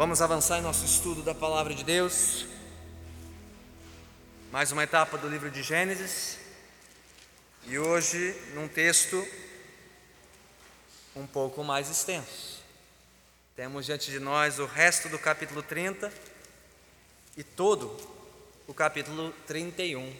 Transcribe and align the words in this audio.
Vamos 0.00 0.22
avançar 0.22 0.58
em 0.58 0.62
nosso 0.62 0.86
estudo 0.86 1.22
da 1.22 1.34
palavra 1.34 1.74
de 1.74 1.84
Deus. 1.84 2.46
Mais 4.50 4.72
uma 4.72 4.82
etapa 4.82 5.18
do 5.18 5.28
livro 5.28 5.50
de 5.50 5.62
Gênesis. 5.62 6.38
E 7.66 7.78
hoje, 7.78 8.34
num 8.54 8.66
texto 8.66 9.22
um 11.14 11.26
pouco 11.26 11.62
mais 11.62 11.90
extenso. 11.90 12.62
Temos 13.54 13.84
diante 13.84 14.10
de 14.10 14.18
nós 14.18 14.58
o 14.58 14.64
resto 14.64 15.10
do 15.10 15.18
capítulo 15.18 15.62
30 15.62 16.10
e 17.36 17.44
todo 17.44 17.94
o 18.66 18.72
capítulo 18.72 19.34
31 19.46 20.16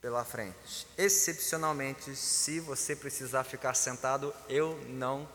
pela 0.00 0.24
frente. 0.24 0.86
Excepcionalmente, 0.96 2.16
se 2.16 2.58
você 2.58 2.96
precisar 2.96 3.44
ficar 3.44 3.74
sentado, 3.74 4.32
eu 4.48 4.82
não 4.88 5.28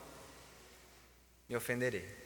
me 1.48 1.54
ofenderei 1.54 2.25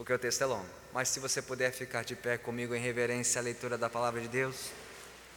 porque 0.00 0.14
o 0.14 0.18
texto 0.18 0.40
é 0.40 0.46
longo. 0.46 0.64
Mas 0.94 1.10
se 1.10 1.20
você 1.20 1.42
puder 1.42 1.70
ficar 1.72 2.02
de 2.04 2.16
pé 2.16 2.38
comigo 2.38 2.74
em 2.74 2.80
reverência 2.80 3.38
à 3.38 3.44
leitura 3.44 3.76
da 3.76 3.90
palavra 3.90 4.18
de 4.18 4.28
Deus, 4.28 4.70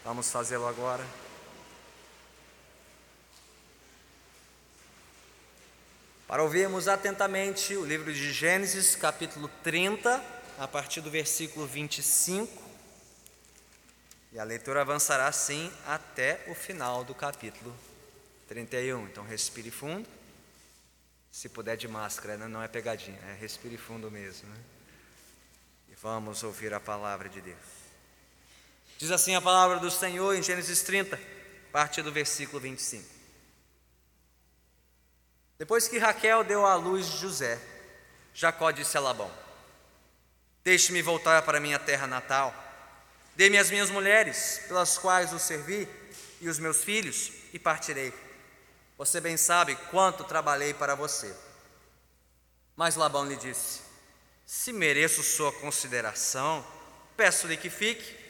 vamos 0.06 0.32
fazê-lo 0.32 0.66
agora. 0.66 1.06
Para 6.26 6.42
ouvirmos 6.42 6.88
atentamente 6.88 7.76
o 7.76 7.84
livro 7.84 8.14
de 8.14 8.32
Gênesis, 8.32 8.96
capítulo 8.96 9.50
30, 9.64 10.24
a 10.58 10.66
partir 10.66 11.02
do 11.02 11.12
versículo 11.12 11.68
25. 11.68 12.64
E 14.32 14.40
a 14.40 14.46
leitura 14.46 14.80
avançará 14.80 15.28
assim 15.28 15.70
até 15.86 16.42
o 16.48 16.56
final 16.56 17.04
do 17.04 17.14
capítulo 17.14 17.76
31. 18.48 19.08
Então 19.08 19.26
respire 19.26 19.70
fundo. 19.70 20.08
Se 21.34 21.50
puder 21.50 21.76
de 21.76 21.88
máscara, 21.88 22.38
né? 22.38 22.48
não 22.48 22.62
é 22.62 22.68
pegadinha, 22.68 23.20
é 23.28 23.34
respire 23.34 23.76
fundo 23.76 24.12
mesmo. 24.12 24.48
Né? 24.48 24.56
E 25.90 25.96
vamos 25.96 26.44
ouvir 26.44 26.72
a 26.76 26.80
palavra 26.80 27.28
de 27.28 27.42
Deus. 27.42 27.58
Diz 29.00 29.10
assim 29.10 29.34
a 29.34 29.42
palavra 29.42 29.80
do 29.80 29.90
Senhor 29.90 30.36
em 30.36 30.44
Gênesis 30.44 30.84
30, 30.84 31.16
a 31.16 31.72
partir 31.72 32.04
do 32.04 32.12
versículo 32.12 32.60
25. 32.60 33.04
Depois 35.58 35.88
que 35.88 35.98
Raquel 35.98 36.44
deu 36.44 36.68
à 36.68 36.76
luz 36.76 37.08
José, 37.08 37.60
Jacó 38.32 38.70
disse 38.70 38.96
a 38.96 39.02
Labão: 39.02 39.32
Deixe-me 40.64 41.02
voltar 41.02 41.42
para 41.42 41.60
minha 41.60 41.80
terra 41.80 42.06
natal. 42.06 42.54
Dê-me 43.36 43.58
as 43.58 43.72
minhas 43.72 43.90
mulheres, 43.90 44.62
pelas 44.68 45.00
quais 45.00 45.34
o 45.34 45.40
servi, 45.40 45.90
e 46.40 46.48
os 46.48 46.60
meus 46.60 46.84
filhos, 46.84 47.32
e 47.52 47.58
partirei. 47.58 48.14
Você 48.98 49.20
bem 49.20 49.38
sabe 49.38 49.76
quanto 49.90 50.24
trabalhei 50.24 50.74
para 50.74 50.96
você. 50.96 51.36
Mas 52.76 52.96
Labão 52.96 53.26
lhe 53.26 53.36
disse: 53.36 53.82
Se 54.46 54.72
mereço 54.72 55.24
sua 55.24 55.52
consideração, 55.52 56.66
peço-lhe 57.18 57.58
que 57.58 57.70
fique. 57.70 58.22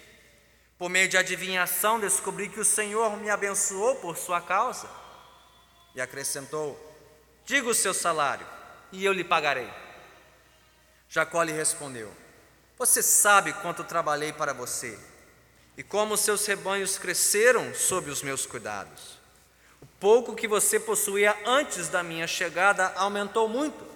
Por 0.78 0.89
meio 0.89 1.08
de 1.08 1.17
adivinhação, 1.17 2.00
descobri 2.00 2.50
que 2.50 2.59
o 2.59 2.66
Senhor 2.66 3.17
me 3.17 3.30
abençoou 3.30 3.95
por 3.97 4.17
sua 4.17 4.42
causa. 4.42 4.89
E 5.94 6.02
acrescentou: 6.02 6.80
Diga 7.45 7.67
o 7.67 7.75
seu 7.75 7.94
salário, 7.94 8.48
e 8.92 9.03
eu 9.03 9.11
lhe 9.11 9.23
pagarei. 9.23 9.70
Jacó 11.09 11.44
lhe 11.44 11.52
respondeu: 11.52 12.11
Você 12.77 13.03
sabe 13.03 13.52
quanto 13.53 13.83
trabalhei 13.83 14.31
para 14.31 14.53
você, 14.53 14.98
e 15.77 15.83
como 15.83 16.16
seus 16.16 16.45
rebanhos 16.45 16.98
cresceram 16.98 17.75
sob 17.75 18.09
os 18.09 18.22
meus 18.22 18.45
cuidados 18.45 19.23
pouco 20.04 20.36
que 20.36 20.50
você 20.50 20.82
possuía 20.82 21.34
antes 21.46 21.88
da 21.88 22.04
minha 22.04 22.28
chegada 22.28 22.92
aumentou 22.98 23.48
muito, 23.48 23.88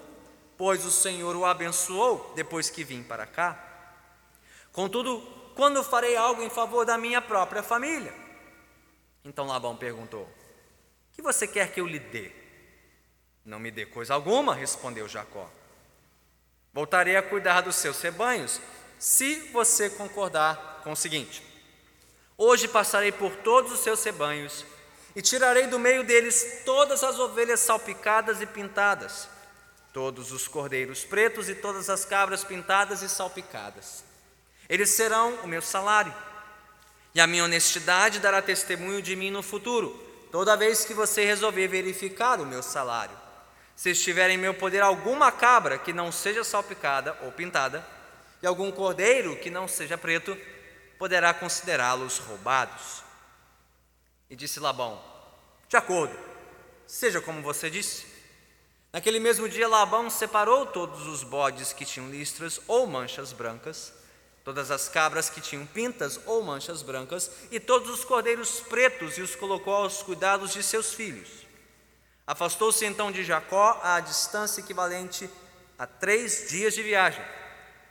pois 0.56 0.86
o 0.86 0.90
Senhor 0.90 1.36
o 1.36 1.44
abençoou 1.44 2.32
depois 2.34 2.70
que 2.70 2.82
vim 2.82 3.02
para 3.02 3.26
cá. 3.26 3.62
Contudo, 4.72 5.20
quando 5.54 5.84
farei 5.84 6.16
algo 6.16 6.40
em 6.42 6.48
favor 6.48 6.86
da 6.86 6.96
minha 6.96 7.20
própria 7.20 7.62
família? 7.62 8.14
Então 9.22 9.46
Labão 9.46 9.76
perguntou: 9.76 10.26
Que 11.12 11.20
você 11.20 11.46
quer 11.46 11.72
que 11.72 11.78
eu 11.82 11.86
lhe 11.86 11.98
dê? 11.98 12.32
Não 13.44 13.58
me 13.58 13.70
dê 13.70 13.84
coisa 13.84 14.14
alguma, 14.14 14.54
respondeu 14.54 15.06
Jacó. 15.06 15.50
Voltarei 16.72 17.18
a 17.18 17.22
cuidar 17.22 17.60
dos 17.60 17.76
seus 17.76 18.00
rebanhos, 18.00 18.62
se 18.98 19.50
você 19.50 19.90
concordar 19.90 20.80
com 20.82 20.92
o 20.92 20.96
seguinte: 20.96 21.42
Hoje 22.34 22.66
passarei 22.66 23.12
por 23.12 23.36
todos 23.36 23.70
os 23.72 23.80
seus 23.80 24.02
rebanhos 24.02 24.64
e 25.18 25.20
tirarei 25.20 25.66
do 25.66 25.80
meio 25.80 26.04
deles 26.04 26.62
todas 26.64 27.02
as 27.02 27.18
ovelhas 27.18 27.58
salpicadas 27.58 28.40
e 28.40 28.46
pintadas, 28.46 29.28
todos 29.92 30.30
os 30.30 30.46
cordeiros 30.46 31.04
pretos 31.04 31.48
e 31.48 31.56
todas 31.56 31.90
as 31.90 32.04
cabras 32.04 32.44
pintadas 32.44 33.02
e 33.02 33.08
salpicadas. 33.08 34.04
Eles 34.68 34.90
serão 34.90 35.34
o 35.42 35.48
meu 35.48 35.60
salário, 35.60 36.14
e 37.12 37.20
a 37.20 37.26
minha 37.26 37.42
honestidade 37.42 38.20
dará 38.20 38.40
testemunho 38.40 39.02
de 39.02 39.16
mim 39.16 39.28
no 39.28 39.42
futuro, 39.42 39.90
toda 40.30 40.56
vez 40.56 40.84
que 40.84 40.94
você 40.94 41.24
resolver 41.24 41.66
verificar 41.66 42.40
o 42.40 42.46
meu 42.46 42.62
salário. 42.62 43.18
Se 43.74 43.90
estiver 43.90 44.30
em 44.30 44.38
meu 44.38 44.54
poder 44.54 44.82
alguma 44.82 45.32
cabra 45.32 45.78
que 45.78 45.92
não 45.92 46.12
seja 46.12 46.44
salpicada 46.44 47.18
ou 47.22 47.32
pintada, 47.32 47.84
e 48.40 48.46
algum 48.46 48.70
cordeiro 48.70 49.34
que 49.34 49.50
não 49.50 49.66
seja 49.66 49.98
preto, 49.98 50.38
poderá 50.96 51.34
considerá-los 51.34 52.18
roubados. 52.18 53.02
E 54.30 54.36
disse 54.36 54.60
Labão: 54.60 55.07
De 55.68 55.76
acordo, 55.76 56.18
seja 56.86 57.20
como 57.20 57.42
você 57.42 57.68
disse. 57.68 58.06
Naquele 58.90 59.20
mesmo 59.20 59.46
dia, 59.46 59.68
Labão 59.68 60.08
separou 60.08 60.64
todos 60.64 61.06
os 61.06 61.22
bodes 61.22 61.74
que 61.74 61.84
tinham 61.84 62.08
listras 62.08 62.58
ou 62.66 62.86
manchas 62.86 63.34
brancas, 63.34 63.92
todas 64.42 64.70
as 64.70 64.88
cabras 64.88 65.28
que 65.28 65.42
tinham 65.42 65.66
pintas 65.66 66.18
ou 66.24 66.42
manchas 66.42 66.80
brancas, 66.80 67.30
e 67.50 67.60
todos 67.60 67.90
os 67.90 68.02
cordeiros 68.02 68.60
pretos, 68.60 69.18
e 69.18 69.20
os 69.20 69.36
colocou 69.36 69.74
aos 69.74 70.02
cuidados 70.02 70.54
de 70.54 70.62
seus 70.62 70.94
filhos. 70.94 71.28
Afastou-se 72.26 72.86
então 72.86 73.12
de 73.12 73.22
Jacó 73.22 73.78
à 73.82 74.00
distância 74.00 74.62
equivalente 74.62 75.28
a 75.78 75.86
três 75.86 76.48
dias 76.48 76.72
de 76.74 76.82
viagem, 76.82 77.24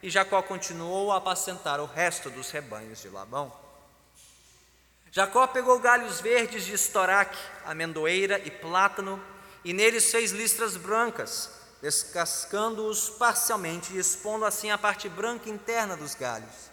e 0.01 0.09
Jacó 0.09 0.41
continuou 0.41 1.11
a 1.11 1.17
apacentar 1.17 1.79
o 1.79 1.85
resto 1.85 2.31
dos 2.31 2.49
rebanhos 2.49 3.01
de 3.01 3.09
Labão. 3.09 3.66
Jacó 5.17 5.47
pegou 5.47 5.79
galhos 5.79 6.21
verdes 6.21 6.63
de 6.63 6.73
estoraque, 6.73 7.39
amendoeira 7.65 8.39
e 8.45 8.51
plátano, 8.51 9.19
e 9.65 9.73
neles 9.73 10.11
fez 10.11 10.29
listras 10.31 10.77
brancas, 10.77 11.49
descascando-os 11.81 13.09
parcialmente 13.09 13.93
e 13.93 13.97
expondo 13.97 14.45
assim 14.45 14.69
a 14.69 14.77
parte 14.77 15.09
branca 15.09 15.49
interna 15.49 15.97
dos 15.97 16.13
galhos. 16.13 16.69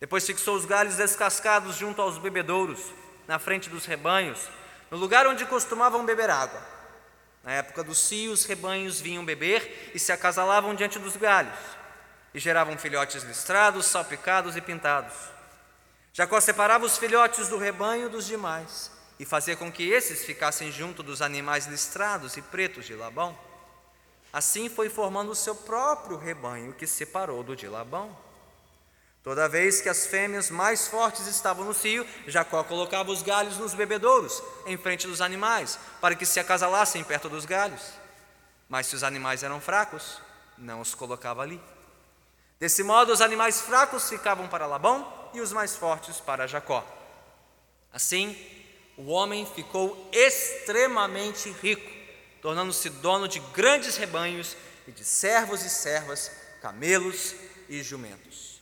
Depois 0.00 0.24
fixou 0.24 0.56
os 0.56 0.64
galhos 0.64 0.96
descascados 0.96 1.76
junto 1.76 2.00
aos 2.00 2.16
bebedouros, 2.16 2.80
na 3.26 3.38
frente 3.38 3.68
dos 3.68 3.84
rebanhos, 3.84 4.48
no 4.90 4.96
lugar 4.96 5.26
onde 5.26 5.44
costumavam 5.44 6.06
beber 6.06 6.30
água. 6.30 6.62
Na 7.44 7.52
época 7.52 7.84
do 7.84 7.94
cio, 7.94 8.32
os 8.32 8.46
rebanhos 8.46 8.98
vinham 8.98 9.26
beber 9.26 9.92
e 9.94 9.98
se 9.98 10.10
acasalavam 10.10 10.74
diante 10.74 10.98
dos 10.98 11.18
galhos, 11.18 11.58
e 12.32 12.38
geravam 12.38 12.78
filhotes 12.78 13.24
listrados, 13.24 13.84
salpicados 13.84 14.56
e 14.56 14.62
pintados. 14.62 15.36
Jacó 16.18 16.40
separava 16.40 16.84
os 16.84 16.98
filhotes 16.98 17.46
do 17.46 17.56
rebanho 17.56 18.10
dos 18.10 18.26
demais 18.26 18.90
e 19.20 19.24
fazia 19.24 19.54
com 19.54 19.70
que 19.70 19.88
esses 19.88 20.24
ficassem 20.24 20.72
junto 20.72 21.00
dos 21.00 21.22
animais 21.22 21.68
listrados 21.68 22.36
e 22.36 22.42
pretos 22.42 22.86
de 22.86 22.94
Labão. 22.96 23.38
Assim 24.32 24.68
foi 24.68 24.88
formando 24.88 25.30
o 25.30 25.36
seu 25.36 25.54
próprio 25.54 26.16
rebanho 26.16 26.72
que 26.72 26.88
separou 26.88 27.44
do 27.44 27.54
de 27.54 27.68
Labão. 27.68 28.18
Toda 29.22 29.48
vez 29.48 29.80
que 29.80 29.88
as 29.88 30.08
fêmeas 30.08 30.50
mais 30.50 30.88
fortes 30.88 31.24
estavam 31.28 31.64
no 31.64 31.72
cio, 31.72 32.04
Jacó 32.26 32.64
colocava 32.64 33.12
os 33.12 33.22
galhos 33.22 33.56
nos 33.56 33.72
bebedouros, 33.72 34.42
em 34.66 34.76
frente 34.76 35.06
dos 35.06 35.20
animais, 35.20 35.78
para 36.00 36.16
que 36.16 36.26
se 36.26 36.40
acasalassem 36.40 37.04
perto 37.04 37.28
dos 37.28 37.44
galhos. 37.44 37.92
Mas 38.68 38.88
se 38.88 38.96
os 38.96 39.04
animais 39.04 39.44
eram 39.44 39.60
fracos, 39.60 40.20
não 40.58 40.80
os 40.80 40.96
colocava 40.96 41.42
ali. 41.42 41.62
Desse 42.58 42.82
modo, 42.82 43.12
os 43.12 43.20
animais 43.20 43.60
fracos 43.60 44.08
ficavam 44.08 44.48
para 44.48 44.66
Labão 44.66 45.16
e 45.38 45.40
os 45.40 45.52
mais 45.52 45.76
fortes 45.76 46.20
para 46.20 46.46
Jacó. 46.46 46.84
Assim, 47.92 48.36
o 48.96 49.06
homem 49.06 49.46
ficou 49.46 50.08
extremamente 50.12 51.50
rico, 51.62 51.90
tornando-se 52.42 52.90
dono 52.90 53.26
de 53.26 53.40
grandes 53.40 53.96
rebanhos 53.96 54.56
e 54.86 54.92
de 54.92 55.04
servos 55.04 55.64
e 55.64 55.70
servas, 55.70 56.30
camelos 56.60 57.34
e 57.68 57.82
jumentos. 57.82 58.60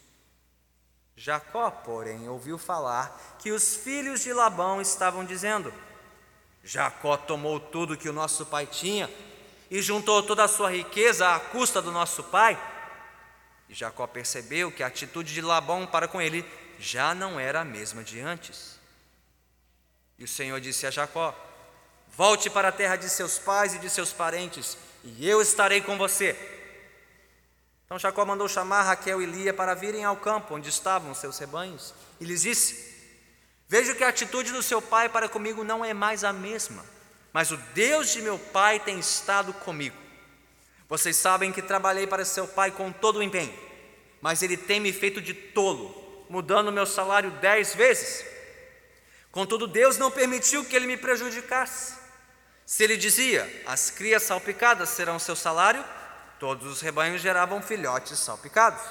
Jacó, 1.17 1.71
porém, 1.71 2.29
ouviu 2.29 2.59
falar 2.59 3.39
que 3.41 3.51
os 3.51 3.75
filhos 3.75 4.21
de 4.21 4.33
Labão 4.33 4.81
estavam 4.81 5.25
dizendo: 5.25 5.73
Jacó 6.63 7.17
tomou 7.17 7.59
tudo 7.59 7.97
que 7.97 8.09
o 8.09 8.13
nosso 8.13 8.45
pai 8.47 8.67
tinha 8.67 9.11
e 9.71 9.81
juntou 9.81 10.23
toda 10.23 10.45
a 10.45 10.49
sua 10.49 10.71
riqueza 10.71 11.35
à 11.35 11.41
custa 11.41 11.81
do 11.81 11.91
nosso 11.91 12.23
pai 12.25 12.61
e 13.69 13.75
Jacó 13.75 14.07
percebeu 14.07 14.71
que 14.71 14.83
a 14.83 14.87
atitude 14.87 15.33
de 15.33 15.41
Labão 15.41 15.87
para 15.87 16.07
com 16.07 16.21
ele 16.21 16.45
já 16.79 17.15
não 17.15 17.39
era 17.39 17.61
a 17.61 17.65
mesma 17.65 18.03
de 18.03 18.21
antes. 18.21 18.79
E 20.19 20.25
o 20.25 20.29
Senhor 20.29 20.61
disse 20.61 20.87
a 20.87 20.91
Jacó: 20.91 21.35
Volte 22.17 22.49
para 22.49 22.69
a 22.69 22.73
terra 22.73 22.97
de 22.97 23.09
seus 23.09 23.39
pais 23.39 23.75
e 23.75 23.79
de 23.79 23.91
seus 23.91 24.13
parentes, 24.13 24.77
e 25.05 25.29
eu 25.29 25.43
estarei 25.43 25.81
com 25.81 25.99
você. 25.99 26.37
Então 27.85 27.99
Jacó 27.99 28.25
mandou 28.25 28.49
chamar 28.49 28.83
Raquel 28.83 29.23
e 29.23 29.27
Lia 29.27 29.55
para 29.55 29.75
virem 29.75 30.05
ao 30.05 30.17
campo 30.17 30.55
onde 30.55 30.69
estavam 30.69 31.15
seus 31.15 31.39
rebanhos 31.39 31.95
e 32.21 32.25
lhes 32.25 32.43
disse: 32.43 32.95
Vejo 33.69 33.95
que 33.95 34.05
a 34.05 34.09
atitude 34.09 34.53
do 34.53 34.63
seu 34.63 34.81
pai 34.81 35.09
para 35.09 35.29
comigo 35.29 35.63
não 35.63 35.85
é 35.85 35.95
mais 35.95 36.25
a 36.25 36.33
mesma, 36.33 36.85
mas 37.33 37.51
o 37.51 37.57
Deus 37.75 38.13
de 38.13 38.23
meu 38.23 38.39
pai 38.39 38.81
tem 38.81 38.99
estado 38.99 39.53
comigo. 39.53 39.97
Vocês 40.89 41.17
sabem 41.17 41.53
que 41.53 41.61
trabalhei 41.61 42.07
para 42.07 42.25
seu 42.25 42.47
pai 42.47 42.71
com 42.71 42.93
todo 42.93 43.17
o 43.17 43.23
empenho, 43.23 43.55
mas 44.21 44.43
ele 44.43 44.57
tem 44.57 44.81
me 44.81 44.93
feito 44.93 45.21
de 45.21 45.35
tolo, 45.35 46.06
mudando 46.29 46.73
meu 46.73 46.87
salário 46.87 47.31
dez 47.33 47.75
vezes. 47.75 48.25
Contudo, 49.31 49.67
Deus 49.67 49.99
não 49.99 50.11
permitiu 50.11 50.65
que 50.65 50.75
ele 50.75 50.87
me 50.87 50.97
prejudicasse. 50.97 51.95
Se 52.65 52.83
ele 52.83 52.97
dizia: 52.97 53.49
As 53.67 53.91
crias 53.91 54.23
salpicadas 54.23 54.89
serão 54.89 55.19
seu 55.19 55.37
salário, 55.37 55.85
todos 56.39 56.67
os 56.67 56.81
rebanhos 56.81 57.21
geravam 57.21 57.63
filhotes 57.63 58.19
salpicados. 58.19 58.83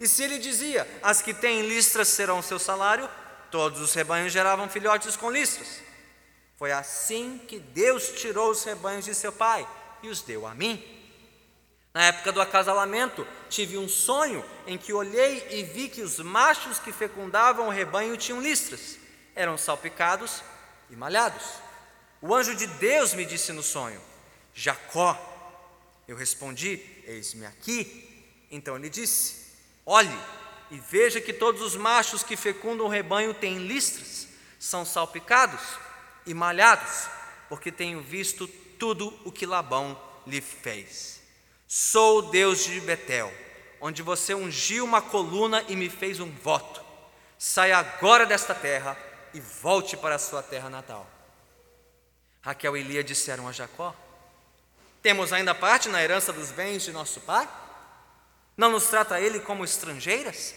E 0.00 0.08
se 0.08 0.22
ele 0.22 0.38
dizia: 0.38 0.88
As 1.02 1.22
que 1.22 1.32
têm 1.32 1.68
listras 1.68 2.08
serão 2.08 2.42
seu 2.42 2.58
salário, 2.58 3.08
todos 3.50 3.80
os 3.80 3.94
rebanhos 3.94 4.32
geravam 4.32 4.68
filhotes 4.68 5.16
com 5.16 5.30
listras. 5.30 5.82
Foi 6.56 6.72
assim 6.72 7.38
que 7.48 7.58
Deus 7.58 8.08
tirou 8.20 8.50
os 8.50 8.64
rebanhos 8.64 9.04
de 9.04 9.14
seu 9.14 9.32
pai 9.32 9.66
e 10.02 10.08
os 10.08 10.22
deu 10.22 10.46
a 10.46 10.54
mim. 10.54 10.99
Na 11.92 12.04
época 12.04 12.30
do 12.30 12.40
acasalamento, 12.40 13.26
tive 13.48 13.76
um 13.76 13.88
sonho 13.88 14.44
em 14.66 14.78
que 14.78 14.92
olhei 14.92 15.46
e 15.50 15.64
vi 15.64 15.88
que 15.88 16.02
os 16.02 16.18
machos 16.20 16.78
que 16.78 16.92
fecundavam 16.92 17.66
o 17.66 17.70
rebanho 17.70 18.16
tinham 18.16 18.40
listras, 18.40 18.96
eram 19.34 19.58
salpicados 19.58 20.42
e 20.88 20.94
malhados. 20.94 21.42
O 22.22 22.34
anjo 22.34 22.54
de 22.54 22.66
Deus 22.66 23.12
me 23.14 23.24
disse 23.24 23.52
no 23.52 23.62
sonho: 23.62 24.00
Jacó. 24.54 25.18
Eu 26.06 26.16
respondi: 26.16 26.80
Eis-me 27.04 27.46
aqui. 27.46 28.24
Então 28.50 28.76
ele 28.76 28.88
disse: 28.88 29.46
Olhe 29.84 30.18
e 30.70 30.78
veja 30.78 31.20
que 31.20 31.32
todos 31.32 31.60
os 31.62 31.74
machos 31.74 32.22
que 32.22 32.36
fecundam 32.36 32.86
o 32.86 32.90
rebanho 32.90 33.34
têm 33.34 33.58
listras, 33.58 34.28
são 34.58 34.84
salpicados 34.84 35.60
e 36.24 36.34
malhados, 36.34 37.08
porque 37.48 37.72
tenho 37.72 38.00
visto 38.00 38.46
tudo 38.78 39.18
o 39.24 39.32
que 39.32 39.46
Labão 39.46 40.00
lhe 40.26 40.40
fez. 40.40 41.19
Sou 41.72 42.18
o 42.18 42.22
Deus 42.22 42.64
de 42.64 42.80
Betel, 42.80 43.32
onde 43.80 44.02
você 44.02 44.34
ungiu 44.34 44.84
uma 44.84 45.00
coluna 45.00 45.64
e 45.68 45.76
me 45.76 45.88
fez 45.88 46.18
um 46.18 46.28
voto. 46.28 46.82
Saia 47.38 47.78
agora 47.78 48.26
desta 48.26 48.52
terra 48.52 48.98
e 49.32 49.38
volte 49.38 49.96
para 49.96 50.16
a 50.16 50.18
sua 50.18 50.42
terra 50.42 50.68
natal. 50.68 51.08
Raquel 52.40 52.76
e 52.76 52.82
Lia 52.82 53.04
disseram 53.04 53.46
a 53.46 53.52
Jacó: 53.52 53.94
Temos 55.00 55.32
ainda 55.32 55.54
parte 55.54 55.88
na 55.88 56.02
herança 56.02 56.32
dos 56.32 56.50
bens 56.50 56.82
de 56.82 56.90
nosso 56.90 57.20
pai? 57.20 57.48
Não 58.56 58.72
nos 58.72 58.88
trata 58.88 59.20
ele 59.20 59.38
como 59.38 59.62
estrangeiras? 59.62 60.56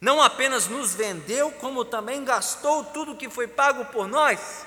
Não 0.00 0.22
apenas 0.22 0.68
nos 0.68 0.94
vendeu, 0.94 1.50
como 1.50 1.84
também 1.84 2.24
gastou 2.24 2.84
tudo 2.84 3.16
que 3.16 3.28
foi 3.28 3.48
pago 3.48 3.86
por 3.86 4.06
nós? 4.06 4.64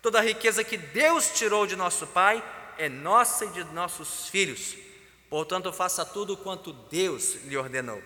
Toda 0.00 0.20
a 0.20 0.22
riqueza 0.22 0.64
que 0.64 0.78
Deus 0.78 1.32
tirou 1.34 1.66
de 1.66 1.76
nosso 1.76 2.06
pai 2.06 2.42
é 2.78 2.88
nossa 2.88 3.44
e 3.44 3.48
de 3.48 3.62
nossos 3.64 4.30
filhos. 4.30 4.85
Portanto, 5.28 5.72
faça 5.72 6.04
tudo 6.04 6.36
quanto 6.36 6.72
Deus 6.72 7.34
lhe 7.44 7.56
ordenou. 7.56 8.02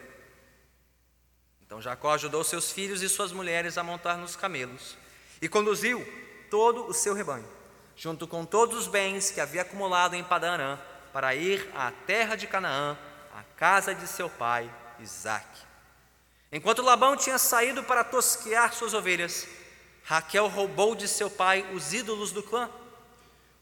Então 1.61 1.81
Jacó 1.81 2.12
ajudou 2.14 2.43
seus 2.43 2.72
filhos 2.72 3.02
e 3.02 3.08
suas 3.08 3.31
mulheres 3.31 3.78
a 3.78 3.84
montar 3.84 4.17
nos 4.17 4.34
camelos 4.34 4.96
e 5.40 5.49
conduziu 5.49 6.05
todo 6.50 6.87
o 6.87 6.93
seu 6.93 7.14
rebanho, 7.14 7.49
junto 7.94 8.26
com 8.26 8.44
todos 8.44 8.76
os 8.76 8.87
bens 8.88 9.31
que 9.31 9.40
havia 9.40 9.62
acumulado 9.62 10.14
em 10.14 10.25
Padanã, 10.25 10.78
para 11.12 11.34
ir 11.34 11.69
à 11.75 11.90
terra 11.90 12.37
de 12.37 12.46
Canaã, 12.46 12.96
à 13.32 13.43
casa 13.56 13.94
de 13.94 14.06
seu 14.06 14.28
pai 14.28 14.69
Isaque. 14.99 15.61
Enquanto 16.52 16.82
Labão 16.82 17.17
tinha 17.17 17.38
saído 17.38 17.82
para 17.84 18.02
tosquear 18.02 18.72
suas 18.75 18.93
ovelhas, 18.93 19.46
Raquel 20.02 20.49
roubou 20.49 20.94
de 20.94 21.06
seu 21.06 21.31
pai 21.31 21.64
os 21.72 21.93
ídolos 21.93 22.32
do 22.32 22.43
clã. 22.43 22.69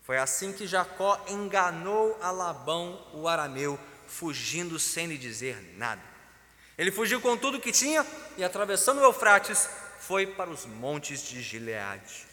Foi 0.08 0.16
assim 0.16 0.54
que 0.54 0.66
Jacó 0.66 1.22
enganou 1.28 2.18
a 2.22 2.30
Labão, 2.30 2.98
o 3.12 3.28
arameu, 3.28 3.78
fugindo 4.06 4.78
sem 4.78 5.06
lhe 5.06 5.18
dizer 5.18 5.74
nada. 5.76 6.00
Ele 6.78 6.90
fugiu 6.90 7.20
com 7.20 7.36
tudo 7.36 7.60
que 7.60 7.70
tinha 7.70 8.06
e, 8.38 8.42
atravessando 8.42 9.02
o 9.02 9.04
Eufrates, 9.04 9.68
foi 10.00 10.26
para 10.26 10.48
os 10.48 10.64
montes 10.64 11.22
de 11.28 11.42
Gileade. 11.42 12.26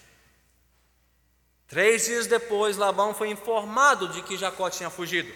Três 1.67 2.05
dias 2.05 2.27
depois, 2.27 2.77
Labão 2.77 3.13
foi 3.13 3.27
informado 3.27 4.07
de 4.07 4.21
que 4.21 4.37
Jacó 4.37 4.69
tinha 4.69 4.89
fugido. 4.89 5.29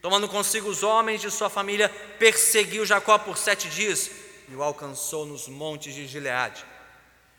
Tomando 0.00 0.28
consigo 0.28 0.68
os 0.68 0.84
homens 0.84 1.20
de 1.20 1.28
sua 1.28 1.50
família, 1.50 1.88
perseguiu 2.20 2.86
Jacó 2.86 3.18
por 3.18 3.36
sete 3.36 3.68
dias 3.68 4.12
e 4.48 4.54
o 4.54 4.62
alcançou 4.62 5.26
nos 5.26 5.48
montes 5.48 5.92
de 5.92 6.06
Gileade. 6.06 6.64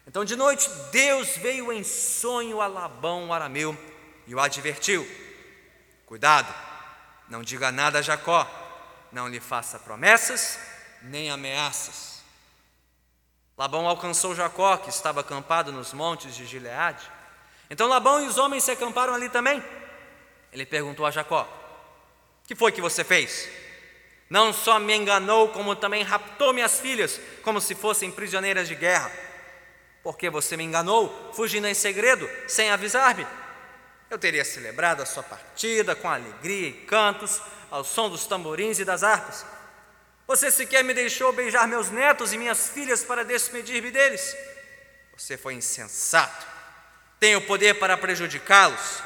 Então, 0.05 0.25
de 0.25 0.35
noite, 0.35 0.69
Deus 0.91 1.37
veio 1.37 1.71
em 1.71 1.85
sonho 1.85 2.59
a 2.59 2.67
Labão, 2.67 3.29
o 3.29 3.33
arameu, 3.33 3.77
e 4.27 4.35
o 4.35 4.39
advertiu: 4.39 5.07
Cuidado, 6.05 6.53
não 7.29 7.41
diga 7.41 7.71
nada 7.71 7.99
a 7.99 8.01
Jacó, 8.01 8.47
não 9.11 9.27
lhe 9.27 9.39
faça 9.39 9.79
promessas 9.79 10.59
nem 11.01 11.29
ameaças. 11.29 12.23
Labão 13.57 13.87
alcançou 13.87 14.35
Jacó, 14.35 14.77
que 14.77 14.89
estava 14.89 15.21
acampado 15.21 15.71
nos 15.71 15.93
montes 15.93 16.35
de 16.35 16.45
Gileade. 16.45 17.09
Então 17.69 17.87
Labão 17.87 18.21
e 18.21 18.27
os 18.27 18.37
homens 18.37 18.63
se 18.63 18.71
acamparam 18.71 19.13
ali 19.13 19.29
também. 19.29 19.63
Ele 20.51 20.65
perguntou 20.65 21.05
a 21.05 21.11
Jacó: 21.11 21.47
Que 22.45 22.55
foi 22.55 22.71
que 22.71 22.81
você 22.81 23.03
fez? 23.03 23.49
Não 24.29 24.51
só 24.51 24.79
me 24.79 24.95
enganou, 24.95 25.49
como 25.49 25.75
também 25.75 26.03
raptou 26.03 26.53
minhas 26.53 26.79
filhas, 26.79 27.19
como 27.43 27.61
se 27.61 27.75
fossem 27.75 28.11
prisioneiras 28.11 28.67
de 28.67 28.75
guerra. 28.75 29.11
Porque 30.03 30.29
você 30.29 30.57
me 30.57 30.63
enganou, 30.63 31.31
fugindo 31.33 31.67
em 31.67 31.73
segredo, 31.73 32.27
sem 32.47 32.71
avisar-me. 32.71 33.25
Eu 34.09 34.19
teria 34.19 34.45
celebrado 34.45 35.01
a 35.01 35.05
sua 35.05 35.23
partida 35.23 35.95
com 35.95 36.09
alegria 36.09 36.69
e 36.69 36.73
cantos, 36.85 37.41
ao 37.71 37.83
som 37.83 38.09
dos 38.09 38.25
tamborins 38.25 38.79
e 38.79 38.85
das 38.85 39.03
harpas. 39.03 39.45
Você 40.27 40.49
sequer 40.49 40.83
me 40.83 40.93
deixou 40.93 41.33
beijar 41.33 41.67
meus 41.67 41.89
netos 41.89 42.33
e 42.33 42.37
minhas 42.37 42.69
filhas 42.69 43.03
para 43.03 43.23
despedir-me 43.23 43.91
deles. 43.91 44.35
Você 45.17 45.37
foi 45.37 45.53
insensato. 45.53 46.45
Tenho 47.19 47.41
poder 47.41 47.75
para 47.75 47.97
prejudicá-los. 47.97 49.03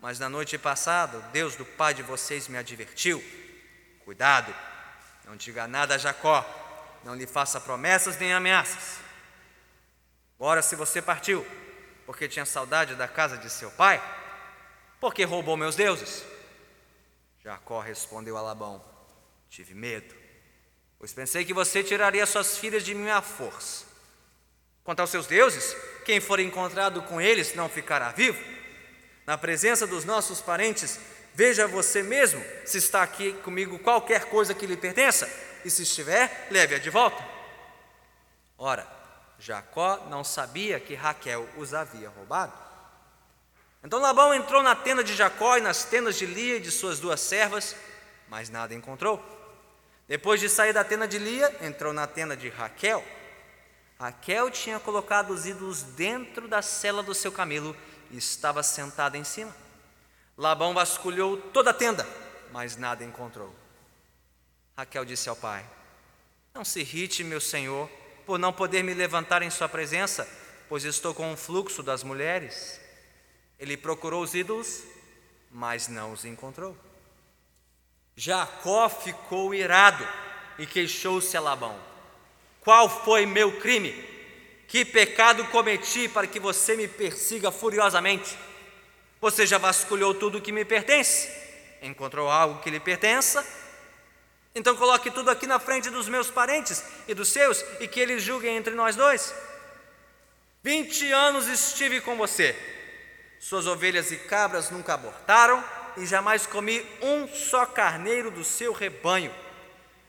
Mas 0.00 0.18
na 0.18 0.28
noite 0.28 0.56
passada, 0.56 1.18
o 1.18 1.22
Deus 1.32 1.56
do 1.56 1.64
pai 1.64 1.94
de 1.94 2.02
vocês 2.02 2.46
me 2.48 2.56
advertiu 2.56 3.22
Cuidado, 4.08 4.54
não 5.26 5.36
diga 5.36 5.68
nada 5.68 5.96
a 5.96 5.98
Jacó, 5.98 6.42
não 7.04 7.14
lhe 7.14 7.26
faça 7.26 7.60
promessas 7.60 8.16
nem 8.16 8.32
ameaças. 8.32 9.00
Ora, 10.38 10.62
se 10.62 10.74
você 10.74 11.02
partiu, 11.02 11.46
porque 12.08 12.26
tinha 12.26 12.46
saudade 12.46 12.94
da 12.94 13.06
casa 13.06 13.36
de 13.36 13.50
seu 13.50 13.70
pai, 13.70 14.02
porque 14.98 15.24
roubou 15.24 15.58
meus 15.58 15.76
deuses? 15.76 16.24
Jacó 17.44 17.80
respondeu 17.80 18.38
a 18.38 18.40
Labão: 18.40 18.82
Tive 19.50 19.74
medo, 19.74 20.14
pois 20.98 21.12
pensei 21.12 21.44
que 21.44 21.52
você 21.52 21.84
tiraria 21.84 22.24
suas 22.24 22.56
filhas 22.56 22.82
de 22.82 22.94
minha 22.94 23.20
força. 23.20 23.84
Quanto 24.82 25.00
aos 25.00 25.10
seus 25.10 25.26
deuses, 25.26 25.76
quem 26.06 26.18
for 26.18 26.40
encontrado 26.40 27.02
com 27.02 27.20
eles 27.20 27.54
não 27.54 27.68
ficará 27.68 28.10
vivo. 28.10 28.42
Na 29.26 29.36
presença 29.36 29.86
dos 29.86 30.06
nossos 30.06 30.40
parentes, 30.40 30.98
Veja 31.34 31.68
você 31.68 32.02
mesmo 32.02 32.42
se 32.64 32.78
está 32.78 33.00
aqui 33.00 33.32
comigo 33.44 33.78
qualquer 33.78 34.24
coisa 34.24 34.52
que 34.52 34.66
lhe 34.66 34.76
pertença, 34.76 35.30
e 35.64 35.70
se 35.70 35.84
estiver, 35.84 36.48
leve-a 36.50 36.80
de 36.80 36.90
volta. 36.90 37.24
Ora, 38.58 38.97
Jacó 39.38 40.06
não 40.10 40.24
sabia 40.24 40.80
que 40.80 40.94
Raquel 40.94 41.48
os 41.56 41.72
havia 41.72 42.08
roubado. 42.08 42.52
Então 43.82 44.00
Labão 44.00 44.34
entrou 44.34 44.62
na 44.62 44.74
tenda 44.74 45.04
de 45.04 45.14
Jacó 45.14 45.56
e 45.56 45.60
nas 45.60 45.84
tendas 45.84 46.16
de 46.16 46.26
Lia 46.26 46.56
e 46.56 46.60
de 46.60 46.70
suas 46.70 46.98
duas 46.98 47.20
servas, 47.20 47.76
mas 48.28 48.50
nada 48.50 48.74
encontrou. 48.74 49.22
Depois 50.08 50.40
de 50.40 50.48
sair 50.48 50.72
da 50.72 50.82
tenda 50.82 51.06
de 51.06 51.18
Lia, 51.18 51.54
entrou 51.60 51.92
na 51.92 52.06
tenda 52.06 52.36
de 52.36 52.48
Raquel. 52.48 53.04
Raquel 54.00 54.50
tinha 54.50 54.80
colocado 54.80 55.30
os 55.30 55.46
ídolos 55.46 55.82
dentro 55.82 56.48
da 56.48 56.62
cela 56.62 57.02
do 57.02 57.14
seu 57.14 57.30
camelo 57.30 57.76
e 58.10 58.16
estava 58.16 58.62
sentada 58.62 59.16
em 59.16 59.24
cima. 59.24 59.54
Labão 60.36 60.72
vasculhou 60.72 61.36
toda 61.36 61.70
a 61.70 61.74
tenda, 61.74 62.06
mas 62.52 62.76
nada 62.76 63.04
encontrou. 63.04 63.54
Raquel 64.76 65.04
disse 65.04 65.28
ao 65.28 65.36
pai: 65.36 65.64
Não 66.54 66.64
se 66.64 66.80
irrite, 66.80 67.22
meu 67.22 67.40
senhor, 67.40 67.90
por 68.28 68.38
não 68.38 68.52
poder 68.52 68.84
me 68.84 68.92
levantar 68.92 69.40
em 69.40 69.48
sua 69.48 69.70
presença, 69.70 70.28
pois 70.68 70.84
estou 70.84 71.14
com 71.14 71.32
um 71.32 71.36
fluxo 71.36 71.82
das 71.82 72.02
mulheres. 72.02 72.78
Ele 73.58 73.74
procurou 73.74 74.22
os 74.22 74.34
ídolos, 74.34 74.82
mas 75.50 75.88
não 75.88 76.12
os 76.12 76.26
encontrou. 76.26 76.76
Jacó 78.14 78.86
ficou 78.90 79.54
irado 79.54 80.06
e 80.58 80.66
queixou-se 80.66 81.34
a 81.38 81.40
Labão: 81.40 81.80
Qual 82.60 83.02
foi 83.02 83.24
meu 83.24 83.58
crime? 83.60 83.92
Que 84.68 84.84
pecado 84.84 85.46
cometi 85.46 86.06
para 86.06 86.26
que 86.26 86.38
você 86.38 86.76
me 86.76 86.86
persiga 86.86 87.50
furiosamente? 87.50 88.36
Você 89.22 89.46
já 89.46 89.56
vasculhou 89.56 90.12
tudo 90.14 90.42
que 90.42 90.52
me 90.52 90.66
pertence? 90.66 91.32
Encontrou 91.80 92.28
algo 92.28 92.60
que 92.60 92.68
lhe 92.68 92.78
pertença? 92.78 93.42
Então 94.58 94.74
coloque 94.74 95.08
tudo 95.08 95.30
aqui 95.30 95.46
na 95.46 95.60
frente 95.60 95.88
dos 95.88 96.08
meus 96.08 96.32
parentes 96.32 96.82
e 97.06 97.14
dos 97.14 97.28
seus 97.28 97.64
e 97.78 97.86
que 97.86 98.00
eles 98.00 98.24
julguem 98.24 98.56
entre 98.56 98.74
nós 98.74 98.96
dois. 98.96 99.32
Vinte 100.64 101.12
anos 101.12 101.46
estive 101.46 102.00
com 102.00 102.16
você. 102.16 102.56
Suas 103.38 103.68
ovelhas 103.68 104.10
e 104.10 104.16
cabras 104.16 104.68
nunca 104.68 104.94
abortaram 104.94 105.64
e 105.96 106.04
jamais 106.04 106.44
comi 106.44 106.84
um 107.00 107.28
só 107.28 107.66
carneiro 107.66 108.32
do 108.32 108.42
seu 108.42 108.72
rebanho. 108.72 109.32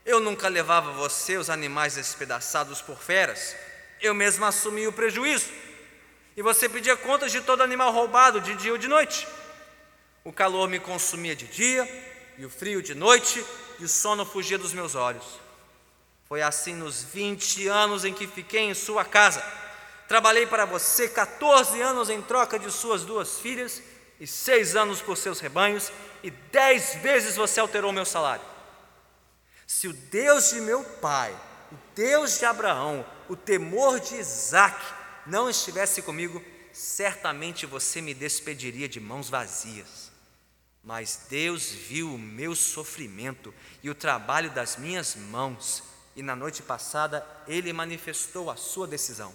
Eu 0.04 0.20
nunca 0.20 0.48
levava 0.48 0.94
você 0.94 1.38
os 1.38 1.52
animais 1.52 1.94
despedaçados 1.94 2.82
por 2.82 2.98
feras. 2.98 3.56
Eu 4.02 4.16
mesmo 4.16 4.46
assumi 4.46 4.88
o 4.88 4.92
prejuízo. 4.92 5.52
E 6.36 6.42
você 6.42 6.68
pedia 6.68 6.98
contas 6.98 7.32
de 7.32 7.42
todo 7.42 7.62
animal 7.62 7.92
roubado 7.92 8.42
de 8.42 8.56
dia 8.56 8.72
ou 8.72 8.80
de 8.80 8.88
noite. 8.88 9.28
O 10.24 10.34
calor 10.34 10.68
me 10.68 10.80
consumia 10.80 11.36
de 11.36 11.46
dia 11.46 11.88
e 12.40 12.46
o 12.46 12.50
frio 12.50 12.82
de 12.82 12.96
noite, 12.96 13.46
e 13.80 13.86
o 13.86 13.90
sono 13.90 14.26
fugia 14.26 14.58
dos 14.58 14.74
meus 14.74 14.96
olhos. 14.96 15.40
Foi 16.28 16.42
assim 16.42 16.76
nos 16.76 17.04
20 17.04 17.68
anos 17.68 18.06
em 18.06 18.14
que 18.14 18.28
fiquei 18.28 18.62
em 18.62 18.74
sua 18.74 19.04
casa. 19.04 19.44
Trabalhei 20.08 20.46
para 20.46 20.66
você 20.66 21.08
14 21.08 21.82
anos 21.82 22.10
em 22.10 22.22
troca 22.22 22.60
de 22.60 22.72
suas 22.72 23.04
duas 23.04 23.40
filhas 23.40 23.82
e 24.20 24.28
seis 24.28 24.76
anos 24.76 25.02
por 25.02 25.16
seus 25.16 25.40
rebanhos, 25.40 25.92
e 26.22 26.30
dez 26.30 26.96
vezes 26.96 27.36
você 27.36 27.60
alterou 27.60 27.94
meu 27.94 28.06
salário. 28.06 28.46
Se 29.66 29.88
o 29.88 29.94
Deus 29.94 30.50
de 30.50 30.60
meu 30.60 30.84
pai, 30.84 31.34
o 31.72 31.76
Deus 31.96 32.38
de 32.38 32.46
Abraão, 32.46 33.06
o 33.30 33.36
temor 33.36 34.00
de 34.00 34.16
Isaac 34.16 34.80
não 35.26 35.50
estivesse 35.50 36.02
comigo, 36.02 36.44
certamente 36.74 37.66
você 37.66 38.02
me 38.02 38.14
despediria 38.14 38.90
de 38.90 39.00
mãos 39.00 39.30
vazias. 39.30 40.09
Mas 40.84 41.28
Deus 41.30 41.70
viu 41.70 42.14
o 42.14 42.18
meu 42.18 42.56
sofrimento 42.56 43.54
e 43.84 43.90
o 43.90 43.96
trabalho 43.96 44.50
das 44.52 44.78
minhas 44.78 45.16
mãos, 45.16 45.84
e 46.16 46.24
na 46.24 46.36
noite 46.36 46.64
passada 46.64 47.26
ele 47.48 47.74
manifestou 47.74 48.50
a 48.50 48.56
sua 48.56 48.88
decisão. 48.88 49.34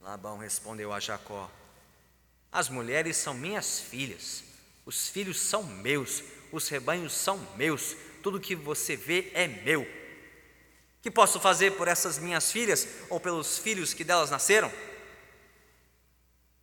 Labão 0.00 0.38
respondeu 0.38 0.92
a 0.92 1.00
Jacó: 1.00 1.50
As 2.50 2.68
mulheres 2.68 3.16
são 3.16 3.34
minhas 3.34 3.80
filhas, 3.80 4.44
os 4.86 5.08
filhos 5.08 5.40
são 5.40 5.62
meus, 5.62 6.22
os 6.52 6.68
rebanhos 6.68 7.12
são 7.12 7.38
meus, 7.56 7.96
tudo 8.22 8.40
que 8.40 8.54
você 8.54 8.96
vê 8.96 9.30
é 9.34 9.46
meu. 9.46 9.86
Que 11.02 11.10
posso 11.10 11.40
fazer 11.40 11.72
por 11.72 11.88
essas 11.88 12.16
minhas 12.16 12.52
filhas 12.52 12.86
ou 13.10 13.18
pelos 13.18 13.58
filhos 13.58 13.92
que 13.92 14.04
delas 14.04 14.30
nasceram? 14.30 14.72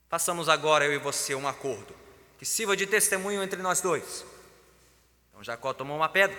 Façamos 0.07 0.47
agora 0.47 0.85
eu 0.85 0.93
e 0.93 0.97
você 0.97 1.35
um 1.35 1.45
acordo 1.45 1.98
que 2.39 2.45
sirva 2.45 2.75
de 2.75 2.87
testemunho 2.87 3.43
entre 3.43 3.61
nós 3.61 3.81
dois. 3.81 4.25
Então 5.29 5.43
Jacó 5.43 5.73
tomou 5.73 5.97
uma 5.97 6.07
pedra 6.07 6.37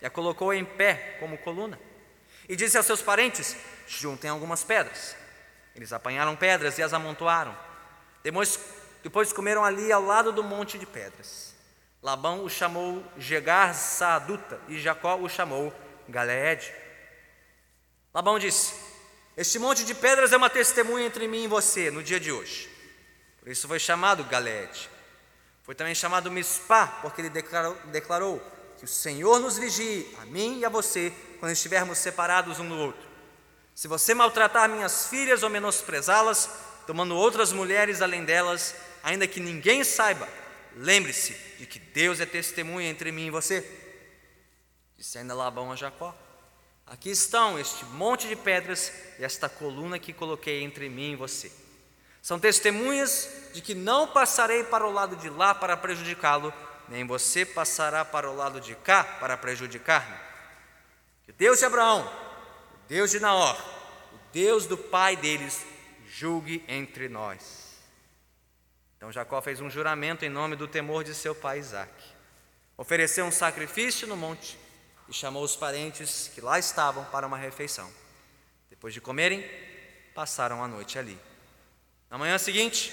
e 0.00 0.06
a 0.06 0.10
colocou 0.10 0.52
em 0.52 0.64
pé 0.64 1.16
como 1.18 1.38
coluna 1.38 1.80
e 2.46 2.54
disse 2.54 2.76
aos 2.76 2.84
seus 2.84 3.00
parentes: 3.00 3.56
Juntem 3.88 4.30
algumas 4.30 4.62
pedras. 4.62 5.16
Eles 5.74 5.92
apanharam 5.94 6.36
pedras 6.36 6.76
e 6.78 6.82
as 6.82 6.92
amontoaram. 6.92 7.56
Depois, 8.22 8.60
depois 9.02 9.32
comeram 9.32 9.64
ali 9.64 9.90
ao 9.90 10.04
lado 10.04 10.30
do 10.30 10.44
monte 10.44 10.78
de 10.78 10.84
pedras. 10.84 11.54
Labão 12.02 12.44
o 12.44 12.50
chamou 12.50 13.02
Jegar 13.16 13.74
Saaduta 13.74 14.60
e 14.68 14.78
Jacó 14.78 15.16
o 15.16 15.28
chamou 15.28 15.72
Galeed. 16.06 16.70
Labão 18.12 18.38
disse: 18.38 18.74
Este 19.36 19.58
monte 19.58 19.86
de 19.86 19.94
pedras 19.94 20.34
é 20.34 20.36
uma 20.36 20.50
testemunha 20.50 21.06
entre 21.06 21.26
mim 21.26 21.44
e 21.44 21.48
você 21.48 21.90
no 21.90 22.02
dia 22.02 22.20
de 22.20 22.30
hoje. 22.30 22.68
Por 23.38 23.48
isso 23.48 23.66
foi 23.66 23.78
chamado 23.78 24.22
Galeed. 24.24 24.90
Foi 25.70 25.74
também 25.76 25.94
chamado 25.94 26.32
Mispá, 26.32 26.88
porque 27.00 27.20
ele 27.20 27.30
declarou, 27.30 27.76
declarou 27.92 28.42
que 28.76 28.84
o 28.84 28.88
Senhor 28.88 29.38
nos 29.38 29.56
vigie, 29.56 30.04
a 30.20 30.26
mim 30.26 30.58
e 30.58 30.64
a 30.64 30.68
você, 30.68 31.12
quando 31.38 31.52
estivermos 31.52 31.98
separados 31.98 32.58
um 32.58 32.68
do 32.68 32.74
outro. 32.74 33.08
Se 33.72 33.86
você 33.86 34.12
maltratar 34.12 34.68
minhas 34.68 35.06
filhas 35.06 35.44
ou 35.44 35.48
menosprezá-las, 35.48 36.50
tomando 36.88 37.14
outras 37.14 37.52
mulheres 37.52 38.02
além 38.02 38.24
delas, 38.24 38.74
ainda 39.00 39.28
que 39.28 39.38
ninguém 39.38 39.84
saiba, 39.84 40.28
lembre-se 40.74 41.34
de 41.56 41.66
que 41.66 41.78
Deus 41.78 42.18
é 42.18 42.26
testemunha 42.26 42.90
entre 42.90 43.12
mim 43.12 43.26
e 43.26 43.30
você. 43.30 43.64
Disse 44.98 45.18
ainda 45.18 45.34
Labão 45.34 45.70
a 45.70 45.76
Jacó: 45.76 46.12
Aqui 46.84 47.10
estão 47.10 47.56
este 47.56 47.84
monte 47.84 48.26
de 48.26 48.34
pedras 48.34 48.92
e 49.20 49.24
esta 49.24 49.48
coluna 49.48 50.00
que 50.00 50.12
coloquei 50.12 50.64
entre 50.64 50.88
mim 50.88 51.12
e 51.12 51.16
você. 51.16 51.59
São 52.22 52.38
testemunhas 52.38 53.28
de 53.52 53.60
que 53.60 53.74
não 53.74 54.06
passarei 54.06 54.64
para 54.64 54.86
o 54.86 54.92
lado 54.92 55.16
de 55.16 55.28
lá 55.28 55.54
para 55.54 55.76
prejudicá-lo, 55.76 56.52
nem 56.88 57.06
você 57.06 57.44
passará 57.44 58.04
para 58.04 58.30
o 58.30 58.36
lado 58.36 58.60
de 58.60 58.74
cá 58.74 59.02
para 59.04 59.36
prejudicar-me. 59.36 60.16
Que 61.24 61.32
Deus 61.32 61.58
de 61.58 61.64
Abraão, 61.64 62.04
o 62.04 62.88
Deus 62.88 63.10
de 63.10 63.20
Naor, 63.20 63.56
o 64.12 64.18
Deus 64.32 64.66
do 64.66 64.76
pai 64.76 65.16
deles, 65.16 65.64
julgue 66.06 66.64
entre 66.68 67.08
nós. 67.08 67.70
Então 68.96 69.10
Jacó 69.10 69.40
fez 69.40 69.60
um 69.60 69.70
juramento 69.70 70.24
em 70.24 70.28
nome 70.28 70.56
do 70.56 70.68
temor 70.68 71.04
de 71.04 71.14
seu 71.14 71.34
pai 71.34 71.58
Isaac. 71.58 71.92
Ofereceu 72.76 73.24
um 73.24 73.32
sacrifício 73.32 74.06
no 74.06 74.16
monte 74.16 74.58
e 75.08 75.12
chamou 75.12 75.42
os 75.42 75.56
parentes 75.56 76.30
que 76.34 76.40
lá 76.40 76.58
estavam 76.58 77.04
para 77.06 77.26
uma 77.26 77.36
refeição. 77.36 77.90
Depois 78.68 78.92
de 78.92 79.00
comerem, 79.00 79.44
passaram 80.14 80.62
a 80.62 80.68
noite 80.68 80.98
ali. 80.98 81.18
Na 82.10 82.18
manhã 82.18 82.36
seguinte, 82.38 82.92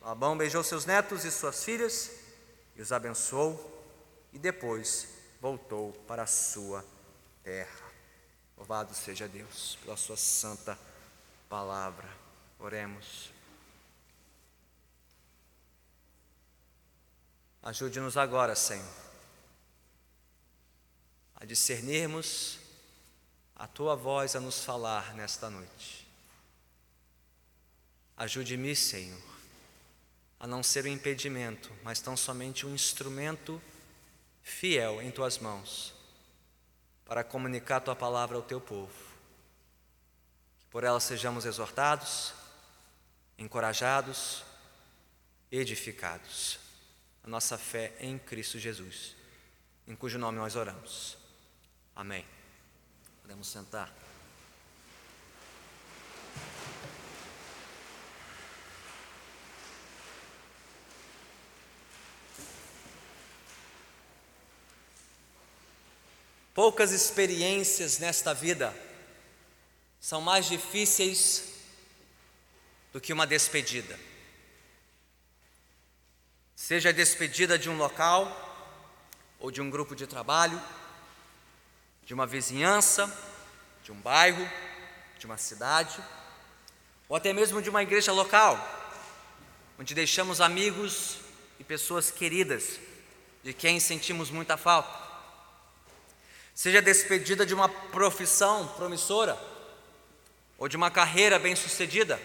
Labão 0.00 0.36
beijou 0.36 0.64
seus 0.64 0.84
netos 0.84 1.24
e 1.24 1.30
suas 1.30 1.62
filhas 1.62 2.10
e 2.74 2.82
os 2.82 2.90
abençoou 2.90 3.86
e 4.32 4.38
depois 4.40 5.06
voltou 5.40 5.92
para 6.08 6.24
a 6.24 6.26
sua 6.26 6.84
terra. 7.44 7.90
Louvado 8.56 8.92
seja 8.92 9.28
Deus 9.28 9.78
pela 9.84 9.96
sua 9.96 10.16
santa 10.16 10.76
palavra. 11.48 12.08
Oremos. 12.58 13.30
Ajude-nos 17.62 18.16
agora, 18.16 18.56
Senhor, 18.56 18.84
a 21.36 21.44
discernirmos 21.44 22.58
a 23.54 23.66
tua 23.66 23.94
voz 23.94 24.34
a 24.34 24.40
nos 24.40 24.64
falar 24.64 25.14
nesta 25.14 25.48
noite. 25.48 25.99
Ajude-me, 28.20 28.76
Senhor, 28.76 29.18
a 30.38 30.46
não 30.46 30.62
ser 30.62 30.84
um 30.84 30.88
impedimento, 30.88 31.72
mas 31.82 32.00
tão 32.00 32.14
somente 32.18 32.66
um 32.66 32.74
instrumento 32.74 33.58
fiel 34.42 35.00
em 35.00 35.10
tuas 35.10 35.38
mãos 35.38 35.94
para 37.06 37.24
comunicar 37.24 37.80
tua 37.80 37.96
palavra 37.96 38.36
ao 38.36 38.42
teu 38.42 38.60
povo. 38.60 38.92
Que 40.60 40.66
por 40.66 40.84
ela 40.84 41.00
sejamos 41.00 41.46
exortados, 41.46 42.34
encorajados, 43.38 44.44
edificados 45.50 46.58
a 47.24 47.28
nossa 47.28 47.56
fé 47.56 47.94
em 48.00 48.18
Cristo 48.18 48.58
Jesus, 48.58 49.16
em 49.88 49.96
cujo 49.96 50.18
nome 50.18 50.36
nós 50.36 50.56
oramos. 50.56 51.16
Amém. 51.96 52.26
Podemos 53.22 53.46
sentar. 53.46 54.09
Poucas 66.54 66.90
experiências 66.90 67.98
nesta 67.98 68.34
vida 68.34 68.74
são 70.00 70.20
mais 70.20 70.46
difíceis 70.46 71.44
do 72.92 73.00
que 73.00 73.12
uma 73.12 73.26
despedida. 73.26 73.98
Seja 76.56 76.88
a 76.88 76.92
despedida 76.92 77.58
de 77.58 77.70
um 77.70 77.76
local, 77.76 78.48
ou 79.38 79.50
de 79.50 79.60
um 79.60 79.70
grupo 79.70 79.96
de 79.96 80.06
trabalho, 80.06 80.60
de 82.04 82.12
uma 82.12 82.26
vizinhança, 82.26 83.06
de 83.82 83.92
um 83.92 84.00
bairro, 84.00 84.46
de 85.18 85.26
uma 85.26 85.38
cidade, 85.38 86.02
ou 87.08 87.16
até 87.16 87.32
mesmo 87.32 87.62
de 87.62 87.70
uma 87.70 87.82
igreja 87.82 88.12
local, 88.12 88.58
onde 89.78 89.94
deixamos 89.94 90.40
amigos 90.40 91.18
e 91.58 91.64
pessoas 91.64 92.10
queridas, 92.10 92.78
de 93.42 93.54
quem 93.54 93.80
sentimos 93.80 94.30
muita 94.30 94.56
falta. 94.56 95.09
Seja 96.60 96.82
despedida 96.82 97.46
de 97.46 97.54
uma 97.54 97.70
profissão 97.70 98.68
promissora, 98.76 99.34
ou 100.58 100.68
de 100.68 100.76
uma 100.76 100.90
carreira 100.90 101.38
bem-sucedida, 101.38 102.20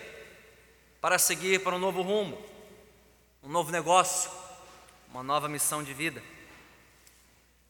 para 0.99 1.17
seguir 1.17 1.63
para 1.63 1.73
um 1.73 1.79
novo 1.79 2.01
rumo 2.01 2.37
um 3.41 3.47
novo 3.47 3.71
negócio, 3.71 4.29
uma 5.09 5.23
nova 5.23 5.47
missão 5.47 5.81
de 5.81 5.93
vida. 5.93 6.21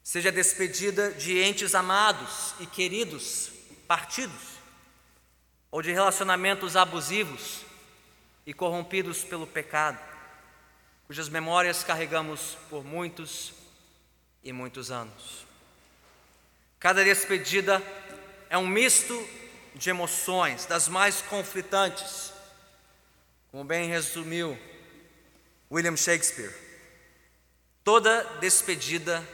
Seja 0.01 0.31
despedida 0.31 1.11
de 1.11 1.37
entes 1.39 1.75
amados 1.75 2.55
e 2.59 2.65
queridos, 2.65 3.51
partidos, 3.87 4.57
ou 5.69 5.83
de 5.83 5.91
relacionamentos 5.91 6.75
abusivos 6.75 7.61
e 8.43 8.55
corrompidos 8.55 9.23
pelo 9.23 9.45
pecado, 9.45 9.99
cujas 11.05 11.29
memórias 11.29 11.83
carregamos 11.83 12.57
por 12.71 12.83
muitos 12.83 13.53
e 14.43 14.51
muitos 14.51 14.89
anos. 14.89 15.44
Cada 16.85 17.03
despedida 17.03 17.81
é 18.47 18.55
um 18.55 18.67
misto 18.67 19.27
de 19.73 19.89
emoções, 19.89 20.67
das 20.67 20.87
mais 20.87 21.19
conflitantes. 21.19 22.31
Como 23.49 23.63
bem 23.63 23.89
resumiu 23.89 24.55
William 25.71 25.97
Shakespeare, 25.97 26.53
toda 27.83 28.23
despedida 28.39 29.27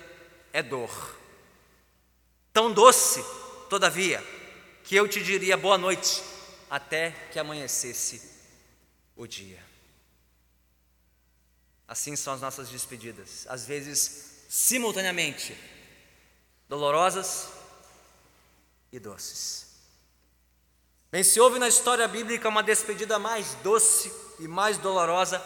é 0.54 0.64
dor. 0.64 1.20
Tão 2.54 2.72
doce, 2.72 3.22
todavia, 3.70 4.24
que 4.86 4.96
eu 4.96 5.06
te 5.06 5.22
diria 5.22 5.58
boa 5.58 5.78
noite 5.78 6.24
até 6.70 7.12
que 7.34 7.38
amanhecesse 7.38 8.32
o 9.14 9.28
dia. 9.28 9.62
Assim 11.86 12.16
são 12.16 12.34
as 12.34 12.40
nossas 12.40 12.70
despedidas, 12.70 13.46
às 13.50 13.66
vezes 13.66 14.46
simultaneamente 14.48 15.54
dolorosas 16.72 17.50
e 18.94 18.98
doces. 18.98 19.68
Bem, 21.12 21.22
se 21.22 21.38
houve 21.38 21.60
na 21.60 21.68
história 21.68 22.08
bíblica 22.08 22.48
uma 22.48 22.64
despedida 22.64 23.20
mais 23.20 23.56
doce 23.56 24.10
e 24.40 24.48
mais 24.48 24.78
dolorosa, 24.78 25.44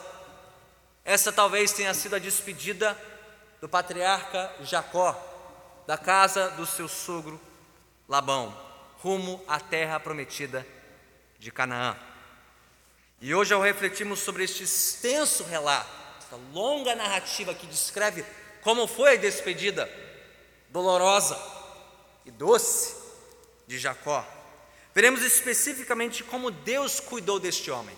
essa 1.03 1.33
talvez 1.33 1.73
tenha 1.73 1.95
sido 1.95 2.15
a 2.15 2.19
despedida 2.19 2.95
do 3.59 3.67
patriarca 3.67 4.53
Jacó, 4.61 5.19
da 5.87 5.97
casa 5.97 6.51
do 6.51 6.65
seu 6.67 6.87
sogro 6.87 7.41
Labão, 8.07 8.55
rumo 9.01 9.43
à 9.47 9.59
terra 9.59 9.99
prometida 9.99 10.63
de 11.39 11.51
Canaã. 11.51 11.97
E 13.19 13.33
hoje, 13.33 13.51
ao 13.51 13.61
refletirmos 13.61 14.19
sobre 14.19 14.43
este 14.43 14.61
extenso 14.61 15.43
relato, 15.43 15.89
esta 16.19 16.35
longa 16.53 16.93
narrativa 16.93 17.55
que 17.55 17.65
descreve 17.65 18.23
como 18.61 18.85
foi 18.85 19.13
a 19.13 19.19
despedida 19.19 20.04
dolorosa 20.75 21.39
e 22.25 22.31
doce 22.31 22.97
de 23.65 23.79
Jacó, 23.79 24.27
veremos 24.93 25.21
especificamente 25.21 26.21
como 26.21 26.51
Deus 26.51 26.99
cuidou 26.99 27.39
deste 27.39 27.71
homem, 27.71 27.97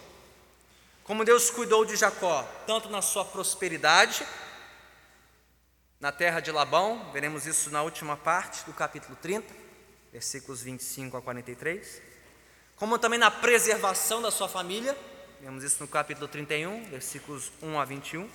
como 1.04 1.26
Deus 1.26 1.50
cuidou 1.50 1.84
de 1.86 1.96
Jacó, 1.96 2.44
tanto 2.68 2.88
na 2.88 3.02
sua 3.02 3.26
prosperidade, 3.26 4.24
na 6.00 6.12
terra 6.12 6.40
de 6.40 6.52
Labão, 6.52 7.10
veremos 7.12 7.48
isso 7.48 7.72
na 7.72 7.82
última 7.82 8.16
parte 8.16 8.64
do 8.66 8.74
capítulo 8.74 9.18
30, 9.20 9.52
versículos 10.14 10.62
25 10.62 11.18
a 11.18 11.22
43, 11.24 12.00
como 12.76 13.00
também 13.00 13.18
na 13.18 13.32
preservação 13.32 14.22
da 14.22 14.30
sua 14.30 14.48
família, 14.48 14.96
vemos 15.42 15.64
isso 15.64 15.78
no 15.80 15.88
capítulo 15.88 16.28
31, 16.28 16.92
versículos 16.92 17.52
1 17.60 17.80
a 17.80 17.86
21, 17.86 18.30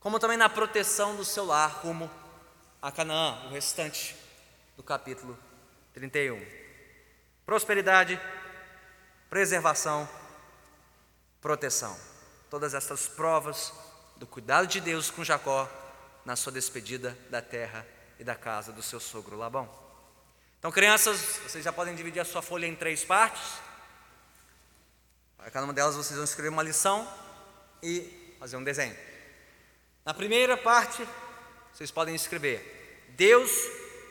como 0.00 0.18
também 0.18 0.36
na 0.36 0.48
proteção 0.48 1.14
do 1.14 1.24
seu 1.24 1.44
lar 1.44 1.70
rumo 1.84 2.10
a 2.86 2.92
Canaã, 2.92 3.46
o 3.46 3.48
restante 3.48 4.14
do 4.76 4.82
capítulo 4.84 5.36
31. 5.92 6.40
Prosperidade, 7.44 8.20
preservação, 9.28 10.08
proteção. 11.40 11.98
Todas 12.48 12.74
essas 12.74 13.08
provas 13.08 13.72
do 14.14 14.24
cuidado 14.24 14.68
de 14.68 14.80
Deus 14.80 15.10
com 15.10 15.24
Jacó 15.24 15.68
na 16.24 16.36
sua 16.36 16.52
despedida 16.52 17.18
da 17.28 17.42
terra 17.42 17.84
e 18.20 18.22
da 18.22 18.36
casa 18.36 18.70
do 18.70 18.84
seu 18.84 19.00
sogro 19.00 19.36
Labão. 19.36 19.68
Então, 20.60 20.70
crianças, 20.70 21.40
vocês 21.42 21.64
já 21.64 21.72
podem 21.72 21.96
dividir 21.96 22.20
a 22.20 22.24
sua 22.24 22.40
folha 22.40 22.66
em 22.66 22.76
três 22.76 23.04
partes. 23.04 23.58
Para 25.36 25.50
cada 25.50 25.64
uma 25.64 25.74
delas, 25.74 25.96
vocês 25.96 26.14
vão 26.14 26.22
escrever 26.22 26.50
uma 26.50 26.62
lição 26.62 27.12
e 27.82 28.36
fazer 28.38 28.56
um 28.56 28.62
desenho. 28.62 28.96
Na 30.04 30.14
primeira 30.14 30.56
parte, 30.56 31.04
vocês 31.72 31.90
podem 31.90 32.14
escrever 32.14 32.75
Deus 33.16 33.50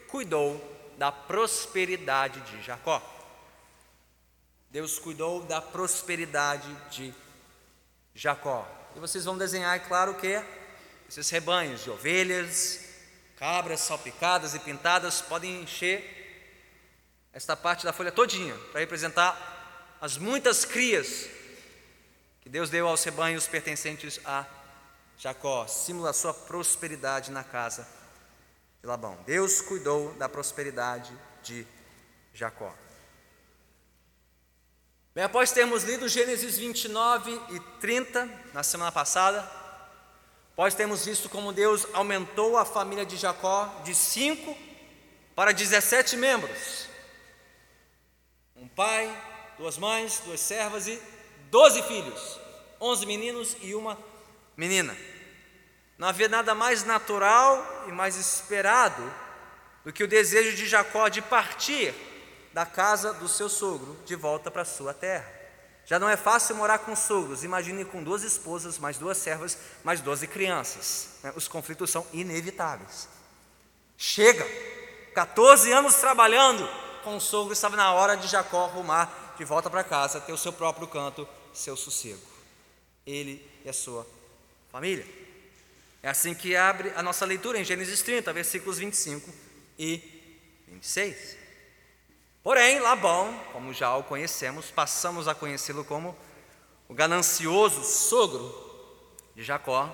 cuidou 0.07 0.59
da 0.97 1.11
prosperidade 1.11 2.41
de 2.41 2.63
Jacó. 2.63 2.99
Deus 4.71 4.97
cuidou 4.97 5.43
da 5.43 5.61
prosperidade 5.61 6.67
de 6.89 7.13
Jacó. 8.15 8.67
E 8.95 8.99
vocês 8.99 9.23
vão 9.23 9.37
desenhar, 9.37 9.75
é 9.75 9.79
claro 9.79 10.15
que 10.15 10.43
esses 11.07 11.29
rebanhos 11.29 11.83
de 11.83 11.91
ovelhas, 11.91 12.79
cabras 13.37 13.81
salpicadas 13.81 14.55
e 14.55 14.59
pintadas 14.59 15.21
podem 15.21 15.61
encher 15.61 16.11
esta 17.31 17.55
parte 17.55 17.85
da 17.85 17.93
folha 17.93 18.11
todinha 18.11 18.57
para 18.71 18.79
representar 18.79 19.97
as 20.01 20.17
muitas 20.17 20.65
crias 20.65 21.29
que 22.41 22.49
Deus 22.49 22.71
deu 22.71 22.87
aos 22.87 23.03
rebanhos 23.03 23.47
pertencentes 23.47 24.19
a 24.25 24.47
Jacó, 25.15 25.67
símbolo 25.67 26.05
da 26.05 26.13
sua 26.13 26.33
prosperidade 26.33 27.29
na 27.29 27.43
casa 27.43 27.87
de 28.85 28.87
Labão. 28.87 29.17
Deus 29.25 29.61
cuidou 29.61 30.13
da 30.13 30.29
prosperidade 30.29 31.11
de 31.41 31.65
Jacó. 32.31 32.71
Bem, 35.15 35.23
após 35.23 35.51
termos 35.51 35.83
lido 35.83 36.07
Gênesis 36.07 36.57
29 36.57 37.31
e 37.49 37.59
30 37.79 38.29
na 38.53 38.61
semana 38.61 38.91
passada, 38.91 39.39
após 40.53 40.75
termos 40.75 41.03
visto 41.03 41.27
como 41.29 41.51
Deus 41.51 41.87
aumentou 41.93 42.57
a 42.57 42.65
família 42.65 43.05
de 43.05 43.17
Jacó 43.17 43.65
de 43.83 43.95
5 43.95 44.55
para 45.33 45.51
17 45.51 46.15
membros: 46.15 46.87
um 48.55 48.67
pai, 48.67 49.09
duas 49.57 49.79
mães, 49.79 50.21
duas 50.23 50.39
servas 50.39 50.87
e 50.87 51.01
12 51.49 51.81
filhos, 51.83 52.39
11 52.79 53.05
meninos 53.07 53.57
e 53.61 53.73
uma 53.73 53.97
menina. 54.55 54.95
Não 55.97 56.07
havia 56.07 56.27
nada 56.27 56.53
mais 56.53 56.83
natural 56.83 57.85
e 57.87 57.91
mais 57.91 58.17
esperado 58.17 59.03
do 59.83 59.93
que 59.93 60.03
o 60.03 60.07
desejo 60.07 60.55
de 60.55 60.65
Jacó 60.67 61.07
de 61.07 61.21
partir 61.21 61.93
da 62.53 62.65
casa 62.65 63.13
do 63.13 63.27
seu 63.27 63.47
sogro 63.47 63.97
de 64.05 64.15
volta 64.15 64.49
para 64.49 64.65
sua 64.65 64.93
terra. 64.93 65.31
Já 65.85 65.99
não 65.99 66.09
é 66.09 66.17
fácil 66.17 66.55
morar 66.55 66.79
com 66.79 66.95
sogros, 66.95 67.43
imagine 67.43 67.85
com 67.85 68.03
duas 68.03 68.23
esposas, 68.23 68.79
mais 68.79 68.97
duas 68.97 69.17
servas, 69.17 69.57
mais 69.83 70.01
doze 70.01 70.25
crianças. 70.25 71.09
Né? 71.21 71.31
Os 71.35 71.47
conflitos 71.47 71.91
são 71.91 72.05
inevitáveis. 72.11 73.07
Chega! 73.97 74.45
14 75.13 75.71
anos 75.71 75.95
trabalhando 75.95 76.67
com 77.03 77.15
o 77.15 77.21
sogro, 77.21 77.53
estava 77.53 77.77
na 77.77 77.93
hora 77.93 78.17
de 78.17 78.27
Jacó 78.27 78.65
arrumar 78.65 79.35
de 79.37 79.45
volta 79.45 79.69
para 79.69 79.83
casa, 79.83 80.19
ter 80.19 80.33
o 80.33 80.37
seu 80.37 80.51
próprio 80.51 80.87
canto, 80.87 81.27
seu 81.53 81.77
sossego. 81.77 82.19
Ele 83.05 83.47
e 83.63 83.69
a 83.69 83.73
sua 83.73 84.05
família. 84.71 85.24
É 86.05 86.09
assim 86.09 86.35
que 86.35 86.55
abre 86.55 86.93
a 86.95 87.01
nossa 87.01 87.25
leitura 87.25 87.57
em 87.57 87.63
Gênesis 87.63 88.03
30, 88.03 88.31
versículos 88.31 88.77
25 88.77 89.27
e 89.75 89.99
26. 90.67 91.35
Porém, 92.43 92.77
Labão, 92.77 93.33
como 93.51 93.73
já 93.73 93.95
o 93.95 94.03
conhecemos, 94.03 94.69
passamos 94.69 95.27
a 95.27 95.33
conhecê-lo 95.33 95.83
como 95.83 96.15
o 96.87 96.93
ganancioso 96.93 97.83
sogro 97.83 98.53
de 99.35 99.43
Jacó, 99.43 99.91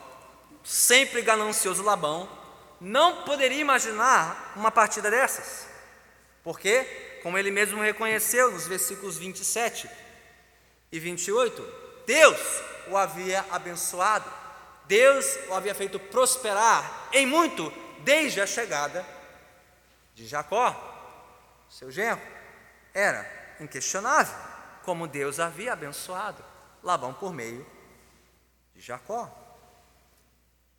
sempre 0.66 1.22
ganancioso 1.22 1.82
Labão, 1.82 2.28
não 2.82 3.24
poderia 3.24 3.62
imaginar 3.62 4.52
uma 4.58 4.70
partida 4.70 5.10
dessas, 5.10 5.66
porque, 6.44 7.20
como 7.24 7.38
ele 7.38 7.52
mesmo 7.52 7.82
reconheceu 7.82 8.52
nos 8.52 8.68
versículos 8.68 9.18
27 9.18 9.90
e 10.92 11.00
28, 11.00 11.66
Deus 12.06 12.38
o 12.90 12.98
havia 12.98 13.46
abençoado 13.50 14.41
Deus 14.92 15.40
o 15.48 15.54
havia 15.54 15.74
feito 15.74 15.98
prosperar 15.98 17.08
em 17.14 17.26
muito 17.26 17.72
desde 18.00 18.42
a 18.42 18.46
chegada 18.46 19.06
de 20.14 20.28
Jacó, 20.28 20.76
seu 21.70 21.90
genro. 21.90 22.20
Era 22.94 23.26
inquestionável 23.62 24.36
como 24.84 25.08
Deus 25.08 25.40
havia 25.40 25.72
abençoado 25.72 26.44
Labão 26.84 27.14
por 27.14 27.32
meio 27.32 27.66
de 28.76 28.82
Jacó. 28.82 29.32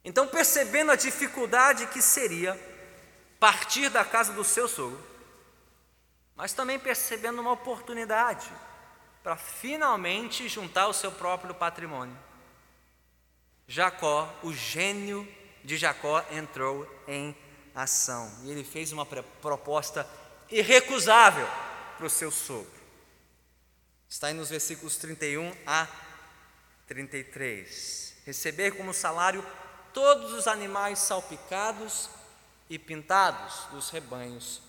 Então, 0.05 0.29
percebendo 0.29 0.93
a 0.93 0.97
dificuldade 0.97 1.87
que 1.87 2.03
seria 2.03 2.61
partir 3.41 3.89
da 3.89 4.05
casa 4.05 4.35
do 4.35 4.45
seu 4.45 4.69
sogro, 4.69 5.03
mas 6.37 6.53
também 6.53 6.79
percebendo 6.79 7.41
uma 7.41 7.53
oportunidade 7.53 8.53
para 9.23 9.39
finalmente 9.39 10.51
juntar 10.51 10.87
o 10.89 10.93
seu 10.93 11.11
próprio 11.11 11.55
patrimônio 11.55 12.32
Jacó, 13.67 14.33
o 14.43 14.53
gênio 14.53 15.27
de 15.65 15.77
Jacó, 15.77 16.25
entrou 16.31 16.89
em 17.07 17.37
ação 17.75 18.31
e 18.43 18.51
ele 18.51 18.65
fez 18.65 18.93
uma 18.93 19.07
proposta 19.07 20.07
irrecusável 20.51 21.47
para 21.97 22.07
o 22.07 22.11
seu 22.11 22.31
sogro. 22.31 22.83
Está 24.09 24.27
aí 24.27 24.35
nos 24.35 24.51
versículos 24.51 24.97
31 24.97 25.55
a 25.67 25.89
33. 26.87 28.15
Receber 28.27 28.77
como 28.77 28.93
salário 28.93 29.45
todos 29.95 30.33
os 30.33 30.47
animais 30.47 30.99
salpicados 30.99 32.11
e 32.69 32.79
pintados 32.79 33.67
dos 33.71 33.91
rebanhos 33.91 34.61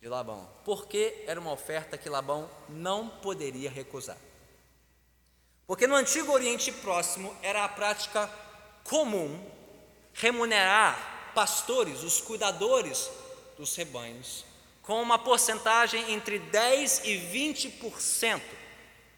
de 0.00 0.08
Labão, 0.08 0.48
porque 0.64 1.22
era 1.28 1.38
uma 1.38 1.52
oferta 1.52 1.96
que 1.96 2.08
Labão 2.08 2.50
não 2.68 3.08
poderia 3.08 3.70
recusar. 3.70 4.16
Porque 5.66 5.86
no 5.86 5.94
antigo 5.94 6.32
Oriente 6.32 6.70
Próximo 6.72 7.34
era 7.42 7.64
a 7.64 7.68
prática 7.68 8.28
comum 8.84 9.40
remunerar 10.12 11.32
pastores, 11.34 12.02
os 12.02 12.20
cuidadores 12.20 13.10
dos 13.56 13.74
rebanhos, 13.76 14.44
com 14.82 15.00
uma 15.00 15.18
porcentagem 15.18 16.12
entre 16.12 16.38
10 16.38 17.02
e 17.04 17.70
20% 17.80 18.40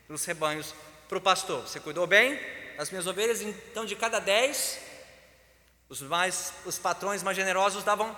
dos 0.09 0.24
rebanhos 0.24 0.74
para 1.09 1.18
o 1.18 1.20
pastor. 1.20 1.62
Você 1.62 1.80
cuidou 1.80 2.07
bem 2.07 2.38
das 2.76 2.90
minhas 2.90 3.07
ovelhas, 3.07 3.40
então 3.40 3.85
de 3.85 3.96
cada 3.96 4.18
10, 4.18 4.78
os, 5.88 6.02
mais, 6.02 6.52
os 6.64 6.78
patrões 6.78 7.22
mais 7.22 7.37
generosos 7.37 7.83
davam 7.85 8.16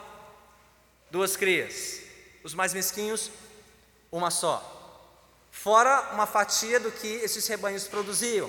duas 1.11 1.37
crias, 1.37 2.03
os 2.43 2.55
mais 2.55 2.75
mesquinhos, 2.75 3.31
uma 4.11 4.31
só. 4.31 4.76
Fora 5.67 6.11
uma 6.13 6.27
fatia 6.27 6.79
do 6.79 6.93
que 6.93 7.09
esses 7.09 7.45
rebanhos 7.49 7.89
produziam, 7.89 8.49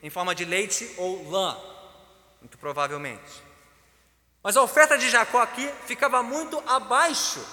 em 0.00 0.08
forma 0.08 0.32
de 0.32 0.44
leite 0.44 0.94
ou 0.96 1.28
lã, 1.28 1.60
muito 2.40 2.56
provavelmente. 2.56 3.42
Mas 4.44 4.56
a 4.56 4.62
oferta 4.62 4.96
de 4.96 5.10
Jacó 5.10 5.40
aqui 5.40 5.68
ficava 5.88 6.22
muito 6.22 6.62
abaixo 6.64 7.44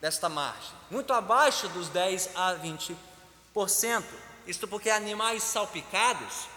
desta 0.00 0.28
margem, 0.28 0.70
muito 0.92 1.12
abaixo 1.12 1.66
dos 1.70 1.88
10 1.88 2.30
a 2.36 2.54
20%. 2.54 4.04
Isto 4.46 4.68
porque 4.68 4.90
animais 4.90 5.42
salpicados 5.42 6.48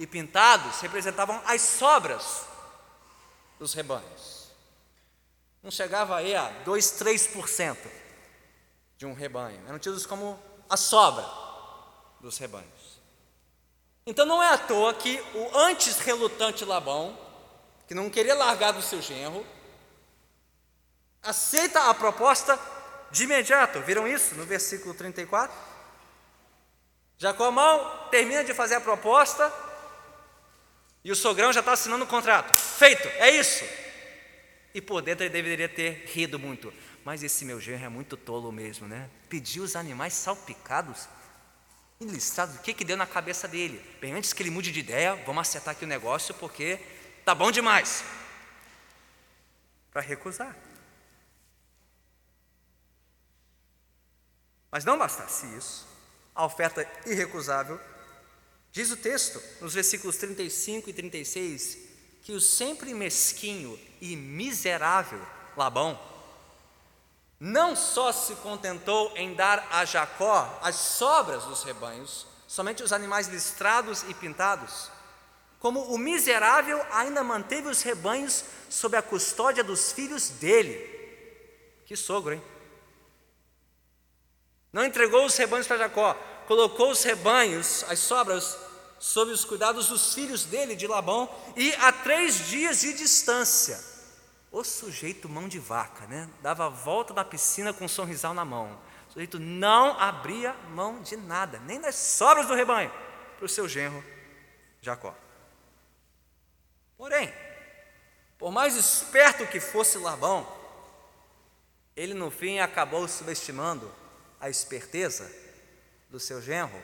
e 0.00 0.08
pintados 0.08 0.80
representavam 0.80 1.40
as 1.46 1.60
sobras 1.60 2.44
dos 3.56 3.72
rebanhos. 3.72 4.50
Não 5.62 5.70
chegava 5.70 6.16
aí 6.16 6.34
a 6.34 6.48
2, 6.64 6.84
3% 7.00 7.76
de 8.98 9.06
um 9.06 9.14
rebanho. 9.14 9.62
Eram 9.68 9.78
tidos 9.78 10.04
como 10.04 10.49
a 10.70 10.76
sobra 10.76 11.28
dos 12.20 12.38
rebanhos. 12.38 12.68
Então 14.06 14.24
não 14.24 14.42
é 14.42 14.48
à 14.48 14.58
toa 14.58 14.94
que 14.94 15.20
o 15.34 15.58
antes 15.58 15.98
relutante 15.98 16.64
Labão, 16.64 17.18
que 17.86 17.94
não 17.94 18.08
queria 18.08 18.34
largar 18.34 18.72
do 18.72 18.80
seu 18.80 19.02
genro, 19.02 19.44
aceita 21.22 21.90
a 21.90 21.94
proposta 21.94 22.58
de 23.10 23.24
imediato. 23.24 23.80
Viram 23.80 24.06
isso 24.06 24.34
no 24.36 24.44
versículo 24.44 24.94
34? 24.94 25.54
Jacó 27.18 27.50
mal 27.50 28.08
termina 28.10 28.42
de 28.42 28.54
fazer 28.54 28.76
a 28.76 28.80
proposta 28.80 29.52
e 31.04 31.10
o 31.10 31.16
sogrão 31.16 31.52
já 31.52 31.60
está 31.60 31.72
assinando 31.72 32.04
o 32.04 32.08
contrato. 32.08 32.54
Feito, 32.54 33.06
é 33.18 33.30
isso. 33.30 33.64
E 34.72 34.80
por 34.80 35.02
dentro 35.02 35.24
ele 35.24 35.32
deveria 35.32 35.68
ter 35.68 36.04
rido 36.06 36.38
muito. 36.38 36.72
Mas 37.04 37.22
esse 37.22 37.44
meu 37.44 37.60
genro 37.60 37.84
é 37.84 37.88
muito 37.88 38.16
tolo 38.16 38.52
mesmo, 38.52 38.86
né? 38.86 39.08
Pediu 39.28 39.62
os 39.62 39.74
animais 39.74 40.12
salpicados. 40.12 41.08
Enlistados, 42.00 42.56
o 42.56 42.58
que, 42.60 42.72
que 42.72 42.84
deu 42.84 42.96
na 42.96 43.06
cabeça 43.06 43.46
dele? 43.46 43.78
Bem, 44.00 44.12
antes 44.12 44.32
que 44.32 44.42
ele 44.42 44.50
mude 44.50 44.72
de 44.72 44.80
ideia, 44.80 45.16
vamos 45.26 45.42
acertar 45.42 45.72
aqui 45.72 45.84
o 45.84 45.88
negócio 45.88 46.34
porque 46.34 46.78
tá 47.24 47.34
bom 47.34 47.50
demais. 47.50 48.02
Para 49.92 50.00
recusar. 50.00 50.56
Mas 54.70 54.84
não 54.84 54.96
bastasse 54.96 55.46
isso, 55.56 55.86
a 56.34 56.44
oferta 56.44 56.88
irrecusável, 57.04 57.80
diz 58.70 58.90
o 58.90 58.96
texto, 58.96 59.42
nos 59.60 59.74
versículos 59.74 60.16
35 60.16 60.88
e 60.88 60.92
36, 60.92 61.78
que 62.22 62.32
o 62.32 62.40
sempre 62.40 62.94
mesquinho 62.94 63.78
e 64.00 64.14
miserável 64.14 65.20
Labão 65.56 66.09
não 67.40 67.74
só 67.74 68.12
se 68.12 68.34
contentou 68.36 69.10
em 69.16 69.32
dar 69.32 69.66
a 69.72 69.86
Jacó 69.86 70.58
as 70.60 70.76
sobras 70.76 71.44
dos 71.44 71.62
rebanhos, 71.62 72.26
somente 72.46 72.82
os 72.82 72.92
animais 72.92 73.28
listrados 73.28 74.04
e 74.08 74.12
pintados, 74.12 74.90
como 75.58 75.80
o 75.84 75.96
miserável 75.96 76.84
ainda 76.90 77.24
manteve 77.24 77.68
os 77.68 77.80
rebanhos 77.80 78.44
sob 78.68 78.94
a 78.94 79.02
custódia 79.02 79.64
dos 79.64 79.90
filhos 79.92 80.28
dele. 80.28 80.74
Que 81.86 81.96
sogro, 81.96 82.34
hein? 82.34 82.42
Não 84.70 84.84
entregou 84.84 85.24
os 85.24 85.36
rebanhos 85.36 85.66
para 85.66 85.78
Jacó, 85.78 86.14
colocou 86.46 86.90
os 86.90 87.02
rebanhos, 87.02 87.84
as 87.88 87.98
sobras, 87.98 88.56
sob 88.98 89.32
os 89.32 89.44
cuidados 89.44 89.88
dos 89.88 90.14
filhos 90.14 90.44
dele, 90.44 90.76
de 90.76 90.86
Labão, 90.86 91.28
e 91.56 91.74
a 91.76 91.90
três 91.90 92.48
dias 92.48 92.80
de 92.80 92.92
distância. 92.92 93.89
O 94.50 94.64
sujeito 94.64 95.28
mão 95.28 95.46
de 95.46 95.58
vaca, 95.58 96.06
né? 96.06 96.28
Dava 96.42 96.66
a 96.66 96.68
volta 96.68 97.14
da 97.14 97.24
piscina 97.24 97.72
com 97.72 97.84
um 97.84 97.88
sorrisal 97.88 98.34
na 98.34 98.44
mão. 98.44 98.76
O 99.08 99.12
sujeito 99.12 99.38
não 99.38 99.98
abria 99.98 100.52
mão 100.70 101.00
de 101.02 101.16
nada, 101.16 101.58
nem 101.60 101.80
das 101.80 101.94
sobras 101.94 102.46
do 102.46 102.54
rebanho, 102.54 102.92
para 103.36 103.44
o 103.44 103.48
seu 103.48 103.68
genro 103.68 104.04
Jacó. 104.80 105.14
Porém, 106.96 107.32
por 108.38 108.50
mais 108.50 108.76
esperto 108.76 109.46
que 109.46 109.60
fosse 109.60 109.98
Labão, 109.98 110.46
ele 111.94 112.14
no 112.14 112.30
fim 112.30 112.58
acabou 112.58 113.06
subestimando 113.06 113.92
a 114.40 114.48
esperteza 114.48 115.30
do 116.08 116.18
seu 116.18 116.40
genro, 116.40 116.80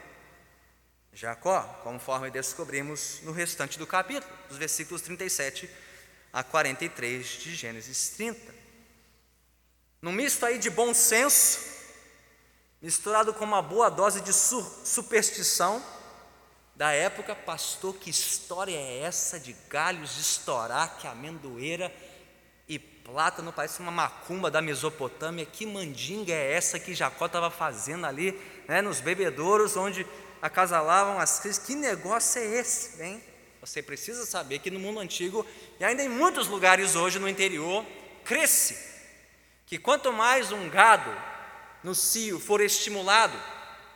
Jacó, 1.13 1.63
conforme 1.83 2.31
descobrimos 2.31 3.21
no 3.23 3.33
restante 3.33 3.79
do 3.79 3.87
capítulo, 3.87 4.31
dos 4.49 4.59
versículos 4.59 5.01
37 5.01 5.69
a 6.33 6.43
43 6.43 7.27
de 7.27 7.55
Gênesis 7.55 8.11
30. 8.11 8.55
Num 10.03 10.13
misto 10.13 10.45
aí 10.45 10.59
de 10.59 10.71
bom 10.71 10.93
senso, 10.93 11.61
misturado 12.81 13.33
com 13.35 13.45
uma 13.45 13.63
boa 13.63 13.89
dose 13.89 14.21
de 14.21 14.33
superstição 14.33 15.83
da 16.75 16.93
época, 16.93 17.35
pastor, 17.35 17.95
que 17.97 18.11
história 18.11 18.77
é 18.77 19.01
essa 19.01 19.41
de 19.41 19.57
galhos 19.69 20.19
estourar, 20.19 20.99
que 20.99 21.07
amendoeira 21.07 21.93
plátano, 23.07 23.53
parece 23.53 23.79
uma 23.79 23.93
macumba 23.93 24.51
da 24.51 24.61
Mesopotâmia. 24.61 25.47
Que 25.47 25.65
mandinga 25.65 26.33
é 26.33 26.53
essa 26.53 26.79
que 26.79 26.93
Jacó 26.93 27.27
estava 27.27 27.51
fazendo 27.51 28.05
ali, 28.05 28.33
né, 28.67 28.83
nos 28.83 29.01
bebedouros, 29.01 29.77
onde 29.77 30.05
acasalavam 30.43 31.21
as 31.21 31.39
crises? 31.39 31.59
Que 31.59 31.77
negócio 31.77 32.43
é 32.43 32.45
esse, 32.45 33.01
hein? 33.01 33.23
Você 33.61 33.83
precisa 33.83 34.27
saber 34.27 34.59
que 34.59 34.71
no 34.71 34.79
mundo 34.79 35.01
antigo, 35.01 35.47
e 35.81 35.85
ainda 35.85 36.03
em 36.03 36.09
muitos 36.09 36.49
lugares 36.49 36.95
hoje 36.95 37.19
no 37.19 37.29
interior, 37.29 37.85
cresce 38.25 38.77
que 39.67 39.79
quanto 39.79 40.13
mais 40.13 40.53
um 40.53 40.69
gado 40.69 41.11
no 41.83 41.95
cio 41.95 42.39
for 42.39 42.61
estimulado, 42.61 43.37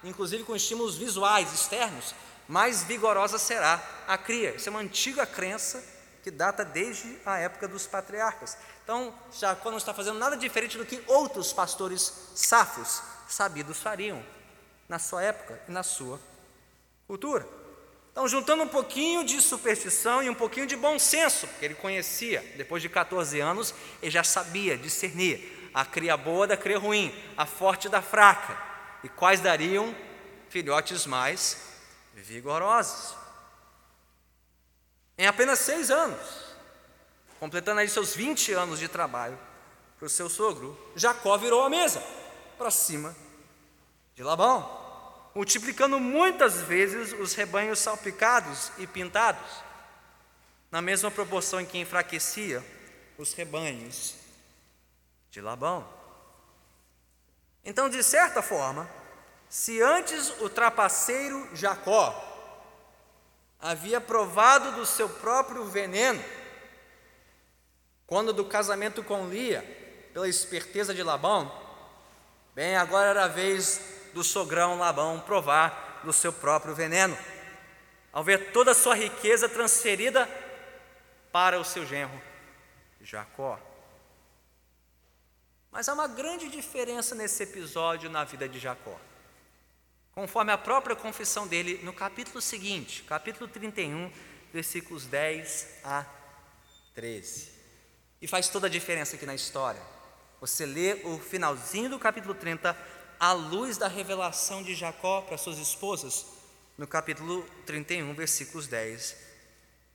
inclusive 0.03 0.44
com 0.44 0.57
estímulos 0.57 0.96
visuais 0.96 1.53
externos, 1.53 2.14
mais 2.49 2.83
vigorosa 2.83 3.38
será 3.38 3.83
a 4.09 4.18
cria. 4.18 4.57
Isso 4.57 4.68
é 4.68 4.70
uma 4.70 4.81
antiga 4.81 5.25
crença 5.25 5.83
que 6.23 6.31
data 6.31 6.64
desde 6.64 7.16
a 7.25 7.38
época 7.38 7.68
dos 7.68 7.87
patriarcas. 7.87 8.57
Então, 8.83 9.14
Jacó 9.33 9.70
não 9.70 9.79
está 9.79 9.94
fazendo 9.94 10.18
nada 10.18 10.37
diferente 10.37 10.77
do 10.77 10.85
que 10.85 11.03
outros 11.07 11.53
pastores 11.53 12.12
safos, 12.35 13.03
sabidos, 13.29 13.79
fariam 13.79 14.23
na 14.88 14.99
sua 14.99 15.23
época 15.23 15.61
e 15.68 15.70
na 15.70 15.83
sua 15.83 16.20
cultura. 17.07 17.46
Então, 18.21 18.29
juntando 18.29 18.65
um 18.65 18.69
pouquinho 18.69 19.25
de 19.25 19.41
superstição 19.41 20.23
e 20.23 20.29
um 20.29 20.35
pouquinho 20.35 20.67
de 20.67 20.77
bom 20.77 20.99
senso, 20.99 21.47
porque 21.47 21.65
ele 21.65 21.75
conhecia, 21.75 22.45
depois 22.55 22.83
de 22.83 22.89
14 22.91 23.41
anos, 23.41 23.75
ele 24.03 24.11
já 24.11 24.23
sabia 24.23 24.77
discernir 24.77 25.71
a 25.73 25.87
cria 25.87 26.19
boa 26.19 26.47
da 26.47 26.55
cria 26.55 26.79
ruim, 26.79 27.15
a 27.35 27.47
forte 27.47 27.89
da 27.89 28.03
fraca, 28.03 28.59
e 29.03 29.09
quais 29.09 29.41
dariam 29.41 29.97
filhotes 30.51 31.07
mais 31.07 31.63
vigorosos. 32.15 33.17
Em 35.17 35.27
apenas 35.27 35.61
seis 35.61 35.91
anos, 35.91 36.21
completando 37.39 37.81
aí 37.81 37.89
seus 37.89 38.15
20 38.15 38.53
anos 38.53 38.79
de 38.79 38.87
trabalho 38.87 39.39
para 39.99 40.05
o 40.05 40.11
seu 40.11 40.29
sogro, 40.29 40.79
Jacó 40.95 41.39
virou 41.39 41.65
a 41.65 41.71
mesa 41.71 42.05
para 42.59 42.71
cima 42.71 43.17
de 44.15 44.23
Labão, 44.23 44.80
multiplicando 45.35 45.99
muitas 45.99 46.61
vezes 46.61 47.12
os 47.12 47.35
rebanhos 47.35 47.79
salpicados 47.79 48.73
e 48.79 48.87
pintados, 48.87 49.62
na 50.71 50.81
mesma 50.81 51.11
proporção 51.11 51.61
em 51.61 51.66
que 51.66 51.79
enfraquecia 51.79 52.64
os 53.19 53.33
rebanhos 53.33 54.14
de 55.31 55.40
Labão. 55.40 55.87
Então, 57.64 57.88
de 57.88 58.03
certa 58.03 58.43
forma, 58.43 58.88
se 59.49 59.81
antes 59.83 60.31
o 60.40 60.49
trapaceiro 60.49 61.49
Jacó 61.55 62.27
havia 63.61 64.01
provado 64.01 64.73
do 64.73 64.87
seu 64.87 65.09
próprio 65.09 65.64
veneno, 65.64 66.23
quando 68.07 68.33
do 68.33 68.45
casamento 68.45 69.05
com 69.05 69.29
Lia, 69.29 69.62
pela 70.12 70.29
esperteza 70.29 70.95
de 70.95 71.03
Labão, 71.03 71.53
bem, 72.55 72.77
agora 72.77 73.11
era 73.11 73.25
a 73.25 73.29
vez 73.29 74.00
do 74.12 74.25
sogrão 74.25 74.79
Labão 74.79 75.20
provar 75.20 76.01
do 76.05 76.12
seu 76.12 76.33
próprio 76.33 76.75
veneno, 76.75 77.16
ao 78.12 78.25
ver 78.25 78.53
toda 78.53 78.73
a 78.73 78.75
sua 78.75 78.94
riqueza 78.94 79.49
transferida 79.49 80.29
para 81.31 81.61
o 81.61 81.64
seu 81.64 81.87
genro, 81.87 82.20
Jacó. 83.01 83.59
Mas 85.70 85.88
há 85.88 85.94
uma 85.94 86.09
grande 86.09 86.49
diferença 86.49 87.14
nesse 87.14 87.44
episódio 87.44 88.11
na 88.11 88.25
vida 88.25 88.49
de 88.49 88.59
Jacó. 88.59 88.99
Conforme 90.12 90.51
a 90.51 90.59
própria 90.59 90.96
confissão 90.96 91.46
dele 91.46 91.81
no 91.85 91.92
capítulo 91.92 92.40
seguinte, 92.40 93.05
capítulo 93.05 93.49
31, 93.49 94.11
versículos 94.53 95.07
10 95.07 95.68
a 95.85 96.05
13. 96.94 97.53
E 98.20 98.27
faz 98.27 98.49
toda 98.49 98.66
a 98.66 98.70
diferença 98.70 99.14
aqui 99.14 99.25
na 99.25 99.35
história. 99.35 99.81
Você 100.40 100.66
lê 100.66 100.94
o 101.05 101.18
finalzinho 101.18 101.90
do 101.90 101.99
capítulo 101.99 102.35
30, 102.35 102.77
à 103.21 103.33
luz 103.33 103.77
da 103.77 103.87
revelação 103.87 104.63
de 104.63 104.75
Jacó 104.75 105.21
para 105.21 105.37
suas 105.37 105.59
esposas, 105.59 106.25
no 106.79 106.87
capítulo 106.87 107.43
31, 107.67 108.15
versículos 108.15 108.67
10 108.67 109.15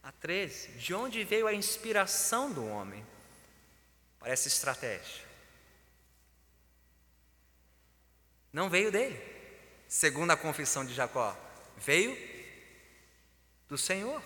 a 0.04 0.12
13. 0.12 0.68
De 0.74 0.94
onde 0.94 1.24
veio 1.24 1.48
a 1.48 1.54
inspiração 1.54 2.52
do 2.52 2.64
homem 2.64 3.04
para 4.20 4.30
essa 4.30 4.48
estratégia? 4.48 5.26
Não 8.54 8.70
veio 8.70 8.92
dele, 8.92 9.20
segundo 9.88 10.30
a 10.30 10.38
confissão 10.38 10.86
de 10.86 10.94
Jacó, 10.94 11.36
veio 11.78 12.16
do 13.68 13.78
Senhor. 13.78 14.22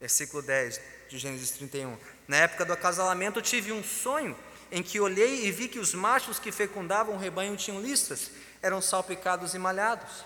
Versículo 0.00 0.42
10 0.42 0.80
de 1.08 1.18
Gênesis 1.18 1.52
31. 1.52 1.96
Na 2.26 2.38
época 2.38 2.64
do 2.64 2.72
acasalamento, 2.72 3.40
tive 3.40 3.70
um 3.72 3.82
sonho 3.82 4.36
em 4.70 4.82
que 4.82 5.00
olhei 5.00 5.46
e 5.46 5.50
vi 5.50 5.68
que 5.68 5.78
os 5.78 5.94
machos 5.94 6.38
que 6.38 6.52
fecundavam 6.52 7.14
o 7.14 7.18
rebanho 7.18 7.56
tinham 7.56 7.80
listras, 7.80 8.30
eram 8.62 8.80
salpicados 8.80 9.54
e 9.54 9.58
malhados. 9.58 10.24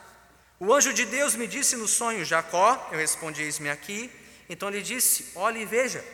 O 0.59 0.73
anjo 0.73 0.93
de 0.93 1.05
Deus 1.05 1.35
me 1.35 1.47
disse 1.47 1.77
no 1.77 1.89
sonho, 1.89 2.25
Jacó, 2.25 2.89
eu 2.93 2.99
respondi, 2.99 3.43
eis-me 3.43 3.71
aqui. 3.71 4.11
Então 4.49 4.69
ele 4.69 4.83
disse: 4.83 5.33
Olhe 5.35 5.63
e 5.63 5.67
veja, 5.67 6.05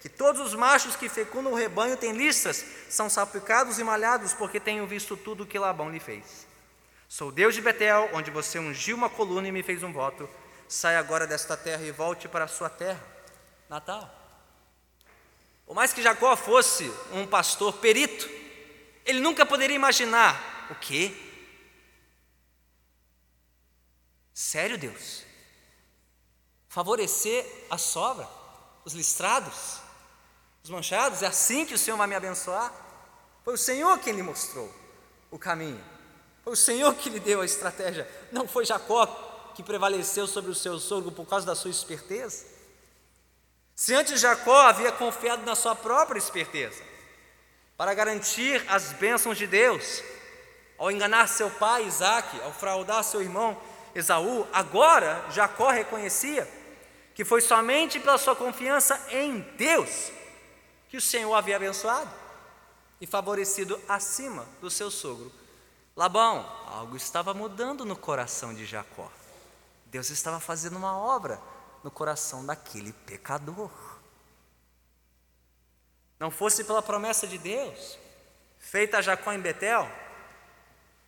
que 0.00 0.08
todos 0.08 0.40
os 0.40 0.54
machos 0.54 0.94
que 0.94 1.08
fecundam 1.08 1.52
o 1.52 1.56
rebanho 1.56 1.96
têm 1.96 2.12
listras, 2.12 2.64
são 2.88 3.10
salpicados 3.10 3.78
e 3.78 3.84
malhados, 3.84 4.32
porque 4.32 4.60
tenho 4.60 4.86
visto 4.86 5.16
tudo 5.16 5.42
o 5.42 5.46
que 5.46 5.58
Labão 5.58 5.90
lhe 5.90 5.98
fez. 5.98 6.46
Sou 7.08 7.32
Deus 7.32 7.54
de 7.54 7.62
Betel, 7.62 8.10
onde 8.12 8.30
você 8.30 8.58
ungiu 8.58 8.96
uma 8.96 9.08
coluna 9.08 9.48
e 9.48 9.52
me 9.52 9.62
fez 9.62 9.82
um 9.82 9.92
voto. 9.92 10.28
Saia 10.68 10.98
agora 10.98 11.26
desta 11.26 11.56
terra 11.56 11.82
e 11.82 11.90
volte 11.90 12.28
para 12.28 12.44
a 12.44 12.48
sua 12.48 12.68
terra. 12.68 13.00
Natal. 13.68 14.15
Por 15.66 15.74
mais 15.74 15.92
que 15.92 16.02
Jacó 16.02 16.36
fosse 16.36 16.90
um 17.12 17.26
pastor 17.26 17.74
perito, 17.74 18.30
ele 19.04 19.20
nunca 19.20 19.44
poderia 19.44 19.74
imaginar 19.74 20.68
o 20.70 20.76
quê? 20.76 21.14
Sério, 24.32 24.78
Deus? 24.78 25.24
Favorecer 26.68 27.44
a 27.68 27.76
sobra, 27.76 28.28
os 28.84 28.92
listrados, 28.92 29.80
os 30.62 30.70
manchados? 30.70 31.22
É 31.22 31.26
assim 31.26 31.66
que 31.66 31.74
o 31.74 31.78
Senhor 31.78 31.96
vai 31.96 32.06
me 32.06 32.14
abençoar? 32.14 32.72
Foi 33.42 33.54
o 33.54 33.58
Senhor 33.58 33.98
quem 33.98 34.14
lhe 34.14 34.22
mostrou 34.22 34.72
o 35.30 35.38
caminho. 35.38 35.82
Foi 36.44 36.52
o 36.52 36.56
Senhor 36.56 36.94
que 36.94 37.10
lhe 37.10 37.18
deu 37.18 37.40
a 37.40 37.44
estratégia. 37.44 38.08
Não 38.30 38.46
foi 38.46 38.64
Jacó 38.64 39.06
que 39.56 39.62
prevaleceu 39.62 40.26
sobre 40.26 40.50
o 40.50 40.54
seu 40.54 40.78
sogro 40.78 41.10
por 41.10 41.26
causa 41.26 41.46
da 41.46 41.56
sua 41.56 41.70
esperteza. 41.70 42.55
Se 43.76 43.92
antes 43.92 44.22
Jacó 44.22 44.62
havia 44.62 44.90
confiado 44.90 45.44
na 45.44 45.54
sua 45.54 45.76
própria 45.76 46.18
esperteza, 46.18 46.82
para 47.76 47.92
garantir 47.92 48.64
as 48.68 48.94
bênçãos 48.94 49.36
de 49.36 49.46
Deus, 49.46 50.02
ao 50.78 50.90
enganar 50.90 51.28
seu 51.28 51.50
pai 51.50 51.84
Isaac, 51.84 52.40
ao 52.40 52.54
fraudar 52.54 53.04
seu 53.04 53.20
irmão 53.20 53.54
Esaú, 53.94 54.46
agora 54.50 55.22
Jacó 55.30 55.70
reconhecia 55.70 56.48
que 57.14 57.22
foi 57.22 57.42
somente 57.42 58.00
pela 58.00 58.16
sua 58.16 58.34
confiança 58.34 58.98
em 59.10 59.40
Deus 59.58 60.10
que 60.88 60.96
o 60.96 61.00
Senhor 61.00 61.34
havia 61.34 61.56
abençoado 61.56 62.10
e 62.98 63.06
favorecido 63.06 63.78
acima 63.86 64.46
do 64.62 64.70
seu 64.70 64.90
sogro 64.90 65.30
Labão. 65.94 66.46
Algo 66.66 66.96
estava 66.96 67.34
mudando 67.34 67.84
no 67.84 67.96
coração 67.96 68.54
de 68.54 68.64
Jacó. 68.64 69.10
Deus 69.86 70.08
estava 70.08 70.40
fazendo 70.40 70.76
uma 70.76 70.96
obra 70.96 71.38
no 71.86 71.90
coração 71.92 72.44
daquele 72.44 72.92
pecador. 72.92 73.70
Não 76.18 76.32
fosse 76.32 76.64
pela 76.64 76.82
promessa 76.82 77.28
de 77.28 77.38
Deus, 77.38 77.96
feita 78.58 78.98
a 78.98 79.00
Jacó 79.00 79.32
em 79.32 79.38
Betel, 79.38 79.88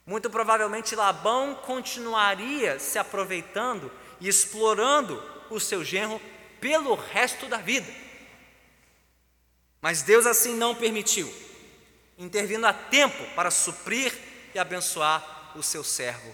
muito 0.07 0.31
provavelmente 0.31 0.95
Labão 0.95 1.57
continuaria 1.57 2.79
se 2.79 2.97
aproveitando 2.97 3.91
e 4.21 4.29
explorando 4.29 5.21
o 5.51 5.59
seu 5.59 5.83
genro 5.83 6.21
pelo 6.61 6.95
resto 6.95 7.47
da 7.47 7.57
vida. 7.57 7.93
Mas 9.81 10.03
Deus 10.03 10.27
assim 10.27 10.55
não 10.55 10.77
permitiu, 10.77 11.29
intervindo 12.17 12.67
a 12.67 12.73
tempo 12.73 13.35
para 13.35 13.51
suprir 13.51 14.17
e 14.55 14.61
abençoar 14.61 15.59
o 15.59 15.63
seu 15.63 15.83
servo 15.83 16.33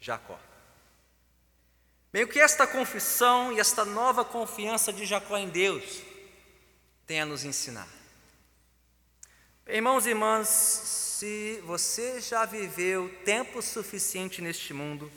Jacó. 0.00 0.49
Meio 2.12 2.26
que 2.26 2.40
esta 2.40 2.66
confissão 2.66 3.52
e 3.52 3.60
esta 3.60 3.84
nova 3.84 4.24
confiança 4.24 4.92
de 4.92 5.06
Jacó 5.06 5.36
em 5.36 5.48
Deus 5.48 6.02
tem 7.06 7.20
a 7.20 7.26
nos 7.26 7.44
ensinar. 7.44 7.88
Irmãos 9.66 10.06
e 10.06 10.08
irmãs, 10.08 10.48
se 10.48 11.62
você 11.64 12.20
já 12.20 12.44
viveu 12.44 13.08
tempo 13.24 13.62
suficiente 13.62 14.42
neste 14.42 14.74
mundo, 14.74 15.10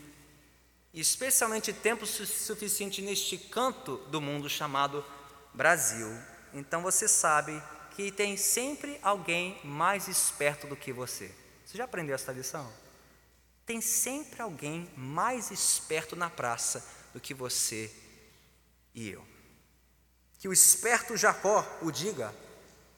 especialmente 0.93 1.73
tempo 1.73 2.05
su 2.05 2.27
suficiente 2.27 3.01
neste 3.01 3.39
canto 3.39 3.97
do 4.09 4.21
mundo 4.21 4.47
chamado 4.47 5.03
Brasil, 5.51 6.09
então 6.53 6.83
você 6.83 7.07
sabe 7.07 7.59
que 7.95 8.11
tem 8.11 8.37
sempre 8.37 8.99
alguém 9.01 9.59
mais 9.63 10.07
esperto 10.07 10.67
do 10.67 10.75
que 10.75 10.93
você. 10.93 11.33
Você 11.65 11.77
já 11.77 11.85
aprendeu 11.85 12.13
essa 12.13 12.31
lição? 12.31 12.82
Tem 13.65 13.79
sempre 13.79 14.41
alguém 14.41 14.89
mais 14.97 15.51
esperto 15.51 16.15
na 16.15 16.29
praça 16.29 16.85
do 17.13 17.19
que 17.19 17.33
você 17.33 17.91
e 18.93 19.09
eu. 19.09 19.25
Que 20.39 20.47
o 20.47 20.53
esperto 20.53 21.15
Jacó 21.15 21.65
o 21.81 21.91
diga 21.91 22.33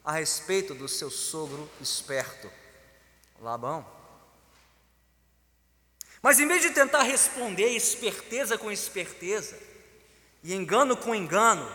a 0.04 0.12
respeito 0.13 0.73
do 0.73 0.88
seu 0.88 1.12
sogro 1.12 1.69
esperto, 1.80 2.51
Labão. 3.39 3.86
Mas 6.21 6.39
em 6.39 6.47
vez 6.47 6.62
de 6.62 6.71
tentar 6.71 7.04
responder 7.04 7.69
esperteza 7.69 8.58
com 8.58 8.71
esperteza 8.71 9.60
e 10.43 10.56
engano 10.56 10.97
com 10.97 11.13
engano, 11.13 11.69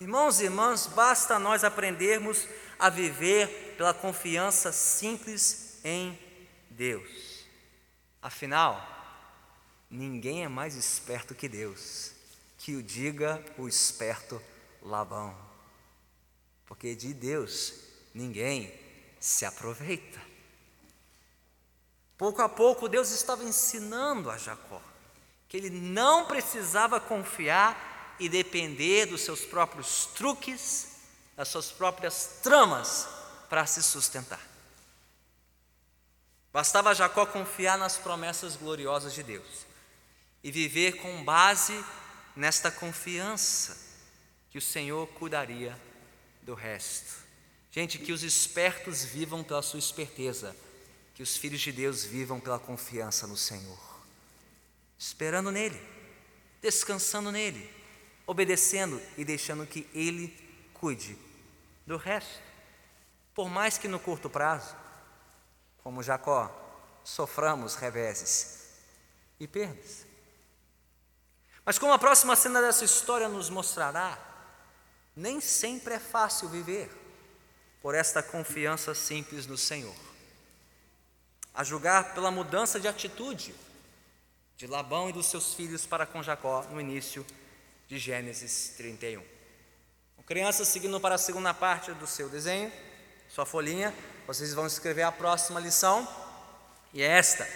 irmãos 0.00 0.40
e 0.40 0.44
irmãs, 0.44 0.86
basta 0.86 1.38
nós 1.38 1.64
aprendermos 1.64 2.48
a 2.78 2.88
viver 2.88 3.74
pela 3.76 3.92
confiança 3.92 4.72
simples 4.72 5.78
em 5.84 6.18
Deus. 6.70 7.37
Afinal, 8.20 8.86
ninguém 9.90 10.44
é 10.44 10.48
mais 10.48 10.74
esperto 10.74 11.34
que 11.34 11.48
Deus, 11.48 12.12
que 12.58 12.74
o 12.74 12.82
diga 12.82 13.44
o 13.56 13.68
esperto 13.68 14.42
Labão. 14.82 15.36
Porque 16.66 16.94
de 16.94 17.14
Deus 17.14 17.74
ninguém 18.14 18.72
se 19.20 19.44
aproveita. 19.44 20.20
Pouco 22.16 22.42
a 22.42 22.48
pouco 22.48 22.88
Deus 22.88 23.10
estava 23.10 23.44
ensinando 23.44 24.30
a 24.30 24.36
Jacó 24.36 24.82
que 25.48 25.56
ele 25.56 25.70
não 25.70 26.26
precisava 26.26 27.00
confiar 27.00 28.16
e 28.20 28.28
depender 28.28 29.06
dos 29.06 29.22
seus 29.22 29.40
próprios 29.40 30.06
truques, 30.14 30.88
das 31.34 31.48
suas 31.48 31.70
próprias 31.70 32.40
tramas 32.42 33.08
para 33.48 33.64
se 33.64 33.82
sustentar. 33.82 34.40
Bastava 36.52 36.94
Jacó 36.94 37.26
confiar 37.26 37.76
nas 37.76 37.96
promessas 37.96 38.56
gloriosas 38.56 39.12
de 39.14 39.22
Deus 39.22 39.66
e 40.42 40.50
viver 40.50 40.96
com 40.96 41.24
base 41.24 41.84
nesta 42.34 42.70
confiança 42.70 43.76
que 44.50 44.58
o 44.58 44.62
Senhor 44.62 45.06
cuidaria 45.08 45.78
do 46.42 46.54
resto. 46.54 47.26
Gente, 47.70 47.98
que 47.98 48.12
os 48.12 48.22
espertos 48.22 49.04
vivam 49.04 49.44
pela 49.44 49.60
sua 49.60 49.78
esperteza, 49.78 50.56
que 51.14 51.22
os 51.22 51.36
filhos 51.36 51.60
de 51.60 51.70
Deus 51.70 52.04
vivam 52.04 52.40
pela 52.40 52.58
confiança 52.58 53.26
no 53.26 53.36
Senhor, 53.36 53.78
esperando 54.98 55.50
nele, 55.50 55.80
descansando 56.62 57.30
nele, 57.30 57.70
obedecendo 58.26 59.00
e 59.16 59.24
deixando 59.24 59.66
que 59.66 59.86
ele 59.92 60.34
cuide 60.72 61.18
do 61.86 61.96
resto. 61.96 62.40
Por 63.34 63.50
mais 63.50 63.76
que 63.76 63.86
no 63.86 63.98
curto 63.98 64.30
prazo 64.30 64.74
como 65.88 66.02
Jacó, 66.02 66.54
soframos 67.02 67.74
reveses 67.74 68.58
e 69.40 69.48
perdas. 69.48 70.04
Mas 71.64 71.78
como 71.78 71.94
a 71.94 71.98
próxima 71.98 72.36
cena 72.36 72.60
dessa 72.60 72.84
história 72.84 73.26
nos 73.26 73.48
mostrará, 73.48 74.18
nem 75.16 75.40
sempre 75.40 75.94
é 75.94 75.98
fácil 75.98 76.50
viver 76.50 76.90
por 77.80 77.94
esta 77.94 78.22
confiança 78.22 78.94
simples 78.94 79.46
no 79.46 79.56
Senhor. 79.56 79.96
A 81.54 81.64
julgar 81.64 82.12
pela 82.12 82.30
mudança 82.30 82.78
de 82.78 82.86
atitude 82.86 83.54
de 84.58 84.66
Labão 84.66 85.08
e 85.08 85.14
dos 85.14 85.24
seus 85.24 85.54
filhos 85.54 85.86
para 85.86 86.04
com 86.04 86.22
Jacó 86.22 86.64
no 86.64 86.78
início 86.78 87.24
de 87.86 87.98
Gênesis 87.98 88.74
31. 88.76 89.24
Com 90.16 90.22
crianças 90.22 90.68
seguindo 90.68 91.00
para 91.00 91.14
a 91.14 91.18
segunda 91.18 91.54
parte 91.54 91.92
do 91.92 92.06
seu 92.06 92.28
desenho, 92.28 92.70
sua 93.28 93.44
folhinha, 93.46 93.94
vocês 94.26 94.54
vão 94.54 94.66
escrever 94.66 95.02
a 95.02 95.12
próxima 95.12 95.60
lição, 95.60 96.06
e 96.92 97.02
é 97.02 97.06
esta: 97.06 97.48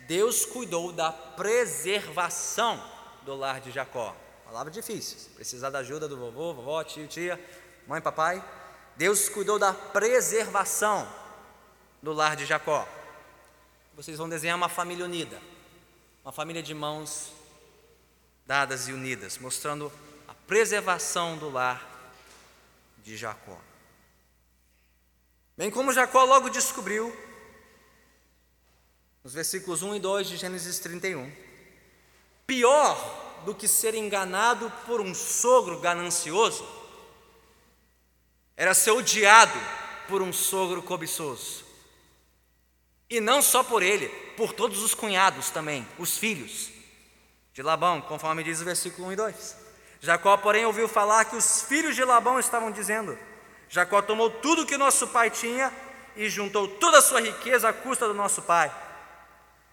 Deus 0.00 0.44
cuidou 0.44 0.92
da 0.92 1.12
preservação 1.12 2.82
do 3.22 3.34
lar 3.34 3.60
de 3.60 3.70
Jacó. 3.70 4.14
Palavra 4.44 4.70
difícil, 4.70 5.18
se 5.18 5.28
precisar 5.30 5.70
da 5.70 5.80
ajuda 5.80 6.06
do 6.06 6.16
vovô, 6.16 6.54
vovó, 6.54 6.82
tio, 6.84 7.06
tia, 7.08 7.40
mãe, 7.86 8.00
papai. 8.00 8.42
Deus 8.96 9.28
cuidou 9.28 9.58
da 9.58 9.74
preservação 9.74 11.06
do 12.00 12.12
lar 12.12 12.36
de 12.36 12.46
Jacó. 12.46 12.88
Vocês 13.94 14.16
vão 14.16 14.28
desenhar 14.28 14.56
uma 14.56 14.68
família 14.68 15.04
unida, 15.04 15.40
uma 16.24 16.32
família 16.32 16.62
de 16.62 16.72
mãos 16.72 17.32
dadas 18.46 18.86
e 18.88 18.92
unidas, 18.92 19.38
mostrando 19.38 19.92
a 20.28 20.34
preservação 20.46 21.36
do 21.36 21.50
lar 21.50 21.84
de 23.02 23.16
Jacó. 23.16 23.58
Bem 25.56 25.70
como 25.70 25.92
Jacó 25.92 26.22
logo 26.24 26.50
descobriu, 26.50 27.16
nos 29.24 29.32
versículos 29.32 29.82
1 29.82 29.94
e 29.94 30.00
2 30.00 30.28
de 30.28 30.36
Gênesis 30.36 30.78
31, 30.80 31.32
pior 32.46 33.42
do 33.46 33.54
que 33.54 33.66
ser 33.66 33.94
enganado 33.94 34.70
por 34.84 35.00
um 35.00 35.14
sogro 35.14 35.80
ganancioso 35.80 36.66
era 38.54 38.74
ser 38.74 38.90
odiado 38.90 39.58
por 40.08 40.20
um 40.20 40.32
sogro 40.32 40.82
cobiçoso. 40.82 41.64
E 43.08 43.18
não 43.18 43.40
só 43.40 43.62
por 43.62 43.82
ele, 43.82 44.08
por 44.36 44.52
todos 44.52 44.82
os 44.82 44.94
cunhados 44.94 45.48
também, 45.48 45.88
os 45.98 46.18
filhos 46.18 46.70
de 47.54 47.62
Labão, 47.62 48.02
conforme 48.02 48.44
diz 48.44 48.60
o 48.60 48.64
versículo 48.64 49.08
1 49.08 49.12
e 49.12 49.16
2. 49.16 49.56
Jacó, 50.00 50.36
porém, 50.36 50.66
ouviu 50.66 50.86
falar 50.86 51.24
que 51.24 51.36
os 51.36 51.62
filhos 51.62 51.96
de 51.96 52.04
Labão 52.04 52.38
estavam 52.38 52.70
dizendo: 52.70 53.18
Jacó 53.68 54.00
tomou 54.00 54.30
tudo 54.30 54.66
que 54.66 54.76
nosso 54.76 55.08
pai 55.08 55.30
tinha 55.30 55.72
e 56.14 56.28
juntou 56.28 56.66
toda 56.66 56.98
a 56.98 57.02
sua 57.02 57.20
riqueza 57.20 57.68
à 57.68 57.72
custa 57.72 58.06
do 58.06 58.14
nosso 58.14 58.42
pai. 58.42 58.74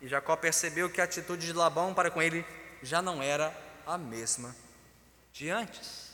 E 0.01 0.07
Jacó 0.07 0.35
percebeu 0.35 0.89
que 0.89 0.99
a 0.99 1.05
atitude 1.05 1.45
de 1.45 1.53
Labão 1.53 1.93
para 1.93 2.11
com 2.11 2.21
ele 2.21 2.45
já 2.81 3.01
não 3.01 3.21
era 3.23 3.55
a 3.85 3.97
mesma 3.97 4.55
de 5.31 5.49
antes. 5.49 6.11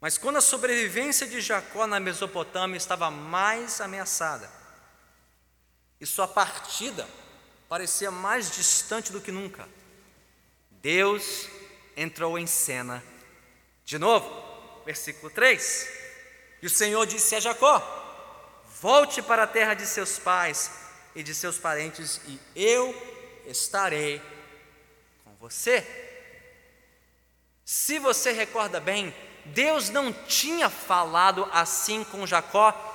Mas 0.00 0.18
quando 0.18 0.36
a 0.36 0.40
sobrevivência 0.40 1.26
de 1.26 1.40
Jacó 1.40 1.86
na 1.86 2.00
Mesopotâmia 2.00 2.76
estava 2.76 3.10
mais 3.10 3.80
ameaçada, 3.80 4.50
e 6.00 6.06
sua 6.06 6.26
partida 6.26 7.08
parecia 7.68 8.10
mais 8.10 8.50
distante 8.50 9.12
do 9.12 9.20
que 9.20 9.30
nunca, 9.30 9.68
Deus 10.70 11.48
entrou 11.96 12.36
em 12.36 12.46
cena 12.46 13.02
de 13.84 13.98
novo. 13.98 14.30
Versículo 14.84 15.30
3: 15.30 15.88
E 16.60 16.66
o 16.66 16.70
Senhor 16.70 17.06
disse 17.06 17.34
a 17.34 17.40
Jacó: 17.40 17.80
Volte 18.80 19.22
para 19.22 19.44
a 19.44 19.46
terra 19.46 19.74
de 19.74 19.86
seus 19.86 20.18
pais 20.18 20.70
e 21.14 21.22
de 21.22 21.34
seus 21.34 21.58
parentes, 21.58 22.20
e 22.26 22.40
eu 22.54 22.94
estarei 23.46 24.20
com 25.24 25.34
você. 25.36 25.86
Se 27.64 27.98
você 27.98 28.32
recorda 28.32 28.80
bem, 28.80 29.14
Deus 29.46 29.88
não 29.88 30.12
tinha 30.12 30.68
falado 30.68 31.48
assim 31.52 32.04
com 32.04 32.26
Jacó 32.26 32.90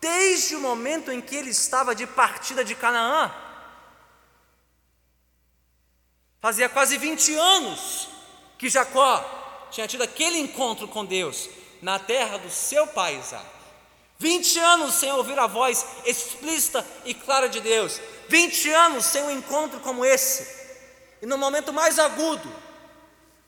desde 0.00 0.56
o 0.56 0.60
momento 0.60 1.12
em 1.12 1.20
que 1.20 1.36
ele 1.36 1.50
estava 1.50 1.94
de 1.94 2.06
partida 2.06 2.64
de 2.64 2.74
Canaã. 2.74 3.30
Fazia 6.40 6.68
quase 6.70 6.96
20 6.96 7.34
anos 7.34 8.08
que 8.56 8.70
Jacó 8.70 9.39
tinha 9.70 9.86
tido 9.86 10.02
aquele 10.02 10.38
encontro 10.38 10.88
com 10.88 11.04
Deus 11.04 11.48
na 11.80 11.98
terra 11.98 12.38
do 12.38 12.50
seu 12.50 12.86
pai 12.86 13.18
Isaac. 13.18 13.46
20 14.18 14.58
anos 14.58 14.94
sem 14.96 15.10
ouvir 15.12 15.38
a 15.38 15.46
voz 15.46 15.86
explícita 16.04 16.86
e 17.04 17.14
clara 17.14 17.48
de 17.48 17.60
Deus. 17.60 18.00
20 18.28 18.70
anos 18.70 19.06
sem 19.06 19.22
um 19.22 19.30
encontro 19.30 19.80
como 19.80 20.04
esse. 20.04 20.60
E 21.22 21.26
no 21.26 21.38
momento 21.38 21.72
mais 21.72 21.98
agudo, 21.98 22.50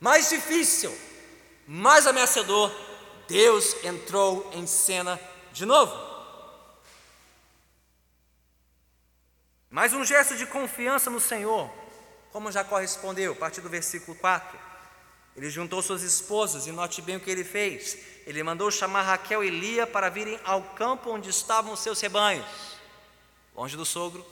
mais 0.00 0.30
difícil, 0.30 0.96
mais 1.66 2.06
ameaçador, 2.06 2.72
Deus 3.28 3.76
entrou 3.84 4.50
em 4.54 4.66
cena 4.66 5.20
de 5.52 5.66
novo. 5.66 5.94
Mais 9.70 9.92
um 9.94 10.04
gesto 10.04 10.36
de 10.36 10.44
confiança 10.46 11.08
no 11.08 11.20
Senhor, 11.20 11.70
como 12.30 12.52
Jacó 12.52 12.78
respondeu, 12.78 13.32
a 13.32 13.36
partir 13.36 13.60
do 13.60 13.68
versículo 13.70 14.16
4. 14.18 14.71
Ele 15.36 15.48
juntou 15.50 15.80
suas 15.82 16.02
esposas 16.02 16.66
e 16.66 16.72
note 16.72 17.00
bem 17.00 17.16
o 17.16 17.20
que 17.20 17.30
ele 17.30 17.44
fez. 17.44 17.98
Ele 18.26 18.42
mandou 18.42 18.70
chamar 18.70 19.02
Raquel 19.02 19.42
e 19.42 19.50
Lia 19.50 19.86
para 19.86 20.08
virem 20.08 20.38
ao 20.44 20.62
campo 20.62 21.10
onde 21.10 21.30
estavam 21.30 21.72
os 21.72 21.80
seus 21.80 22.00
rebanhos, 22.00 22.46
longe 23.54 23.76
do 23.76 23.84
sogro, 23.84 24.24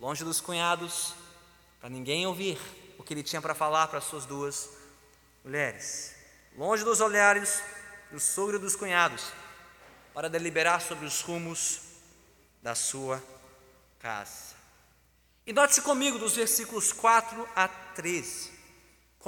longe 0.00 0.24
dos 0.24 0.40
cunhados, 0.40 1.14
para 1.80 1.88
ninguém 1.88 2.26
ouvir 2.26 2.58
o 2.98 3.02
que 3.02 3.14
ele 3.14 3.22
tinha 3.22 3.40
para 3.40 3.54
falar 3.54 3.88
para 3.88 4.00
suas 4.00 4.26
duas 4.26 4.68
mulheres 5.44 6.18
longe 6.58 6.82
dos 6.82 7.00
olhares 7.00 7.62
do 8.10 8.18
sogro 8.18 8.56
e 8.56 8.58
dos 8.58 8.74
cunhados, 8.74 9.32
para 10.12 10.28
deliberar 10.28 10.80
sobre 10.80 11.06
os 11.06 11.20
rumos 11.20 11.80
da 12.60 12.74
sua 12.74 13.22
casa. 14.00 14.56
E 15.46 15.52
note-se 15.52 15.80
comigo 15.82 16.18
dos 16.18 16.34
versículos 16.34 16.92
4 16.92 17.48
a 17.54 17.68
13, 17.68 18.50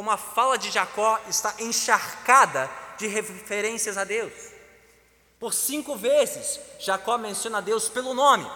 como 0.00 0.10
a 0.10 0.16
fala 0.16 0.56
de 0.56 0.70
Jacó 0.70 1.20
está 1.28 1.54
encharcada 1.58 2.70
de 2.96 3.06
referências 3.06 3.98
a 3.98 4.04
Deus. 4.04 4.32
Por 5.38 5.52
cinco 5.52 5.94
vezes, 5.94 6.58
Jacó 6.78 7.18
menciona 7.18 7.58
a 7.58 7.60
Deus 7.60 7.90
pelo 7.90 8.14
nome. 8.14 8.50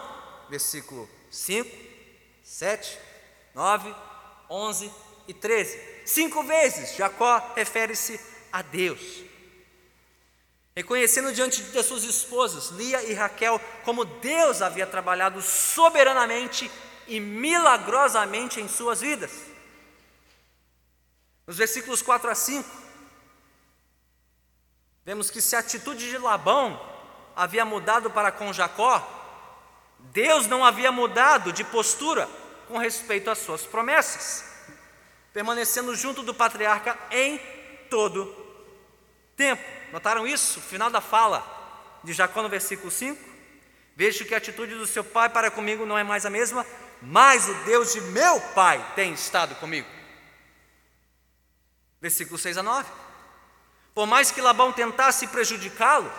Versículo 0.48 1.07
5, 1.30 1.70
7, 2.42 2.98
9, 3.54 3.94
11 4.48 4.90
e 5.28 5.35
13. 5.35 6.02
Cinco 6.07 6.42
vezes 6.44 6.96
Jacó 6.96 7.52
refere-se 7.54 8.18
a 8.50 8.62
Deus. 8.62 9.02
Reconhecendo 10.74 11.30
diante 11.30 11.62
de 11.62 11.83
suas 11.83 12.04
esposas, 12.04 12.70
Lia 12.70 13.02
e 13.02 13.12
Raquel, 13.12 13.61
como 13.85 14.07
Deus 14.07 14.62
havia 14.62 14.87
trabalhado 14.87 15.42
soberanamente 15.42 16.70
e 17.07 17.20
milagrosamente 17.20 18.62
em 18.62 18.66
suas 18.66 19.02
vidas. 19.02 19.52
Nos 21.46 21.57
versículos 21.57 22.00
4 22.00 22.30
a 22.30 22.35
5, 22.35 22.68
vemos 25.04 25.30
que 25.30 25.40
se 25.40 25.54
a 25.54 25.59
atitude 25.59 26.09
de 26.09 26.18
Labão 26.18 26.80
havia 27.37 27.64
mudado 27.64 28.11
para 28.11 28.33
com 28.33 28.52
Jacó, 28.52 29.11
Deus 29.98 30.46
não 30.46 30.64
havia 30.64 30.90
mudado 30.90 31.52
de 31.52 31.64
postura 31.64 32.28
com 32.66 32.78
respeito 32.78 33.30
às 33.30 33.38
suas 33.38 33.62
promessas, 33.62 34.44
permanecendo 35.33 35.94
junto 35.94 36.22
do 36.22 36.35
patriarca 36.35 36.98
em 37.11 37.38
todo 37.90 38.35
tempo. 39.37 39.62
Notaram 39.92 40.26
isso? 40.26 40.61
Final 40.61 40.90
da 40.90 41.00
fala 41.00 41.44
de 42.02 42.12
Jacó 42.12 42.42
no 42.42 42.48
versículo 42.48 42.90
5. 42.90 43.35
Vejo 43.96 44.24
que 44.24 44.35
a 44.35 44.38
atitude 44.38 44.74
do 44.74 44.87
seu 44.87 45.04
pai 45.04 45.28
para 45.28 45.50
comigo 45.50 45.87
não 45.87 45.96
é 45.96 46.02
mais 46.02 46.26
a 46.26 46.30
mesma, 46.30 46.66
mas 47.00 47.48
o 47.48 47.54
Deus 47.64 47.92
de 47.92 48.00
meu 48.00 48.40
pai 48.54 48.85
tem 48.94 49.12
estado 49.12 49.54
comigo. 49.57 49.93
Versículo 52.05 52.37
6 52.38 52.59
a 52.59 52.62
9. 52.62 52.87
Por 53.95 54.07
mais 54.07 54.31
que 54.31 54.43
Labão 54.43 54.71
tentasse 54.71 55.27
prejudicá-lo, 55.29 56.12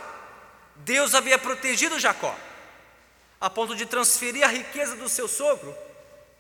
Deus 0.78 1.14
havia 1.14 1.38
protegido 1.38 2.00
Jacó, 2.00 2.36
a 3.40 3.52
ponto 3.52 3.76
de 3.76 3.86
transferir 3.86 4.44
a 4.44 4.48
riqueza 4.48 4.96
do 4.96 5.08
seu 5.08 5.28
sogro 5.28 5.72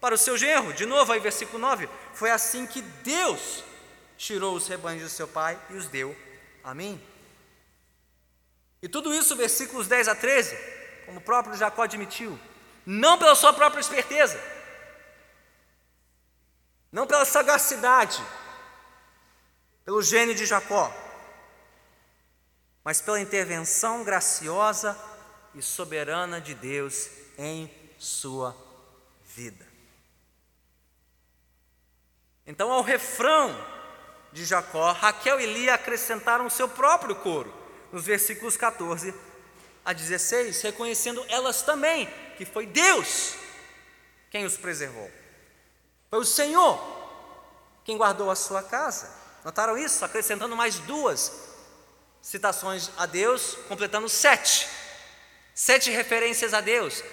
para 0.02 0.16
o 0.16 0.18
seu 0.18 0.36
genro. 0.36 0.74
De 0.74 0.88
novo, 0.88 1.12
aí, 1.12 1.20
versículo 1.20 1.60
9: 1.60 1.88
Foi 2.16 2.32
assim 2.32 2.66
que 2.66 2.82
Deus 2.82 3.64
tirou 4.18 4.56
os 4.56 4.68
rebanhos 4.68 5.04
do 5.04 5.10
seu 5.10 5.28
pai 5.28 5.60
e 5.70 5.76
os 5.76 5.88
deu 5.90 6.18
Amém? 6.64 7.00
E 8.82 8.90
tudo 8.90 9.14
isso, 9.14 9.36
versículos 9.36 9.86
10 9.86 10.08
a 10.08 10.16
13, 10.16 10.58
como 11.06 11.20
o 11.20 11.22
próprio 11.22 11.56
Jacó 11.56 11.84
admitiu, 11.84 12.40
não 12.84 13.20
pela 13.20 13.36
sua 13.36 13.54
própria 13.54 13.80
esperteza, 13.80 14.42
não 16.92 17.06
pela 17.06 17.26
sagacidade, 17.26 18.20
pelo 19.86 20.02
gênio 20.02 20.34
de 20.34 20.48
Jacó, 20.48 20.92
mas 22.84 23.00
pela 23.00 23.22
intervenção 23.22 24.04
graciosa 24.04 25.00
e 25.54 25.62
soberana 25.62 26.42
de 26.42 26.56
Deus 26.56 27.08
em 27.38 27.72
sua 28.00 28.56
vida. 29.24 29.66
Então, 32.48 32.72
ao 32.72 32.82
refrão 32.82 33.56
de 34.32 34.44
Jacó, 34.44 34.92
Raquel 34.92 35.40
e 35.40 35.46
Lia 35.46 35.76
acrescentaram 35.76 36.48
o 36.48 36.52
seu 36.52 36.68
próprio 36.68 37.16
coro, 37.16 37.54
nos 37.92 38.06
versículos 38.06 38.58
14 38.58 39.14
a 39.84 39.94
16, 39.94 40.62
reconhecendo 40.62 41.24
elas 41.30 41.62
também 41.62 42.08
que 42.38 42.46
foi 42.46 42.66
Deus 42.66 43.36
quem 44.30 44.46
os 44.46 44.58
preservou. 44.58 45.10
Foi 46.10 46.20
o 46.20 46.26
Senhor 46.26 46.96
quem 47.84 47.98
guardou 47.98 48.32
a 48.32 48.36
sua 48.36 48.64
casa. 48.64 49.25
Notaram 49.46 49.78
isso? 49.78 50.04
Acrescentando 50.04 50.56
mais 50.56 50.80
duas 50.80 51.32
citações 52.20 52.90
a 52.98 53.06
Deus, 53.06 53.56
completando 53.68 54.10
sete. 54.10 54.68
Sete 55.54 55.92
referências 55.92 56.52
a 56.52 56.62
Deus. 56.62 57.04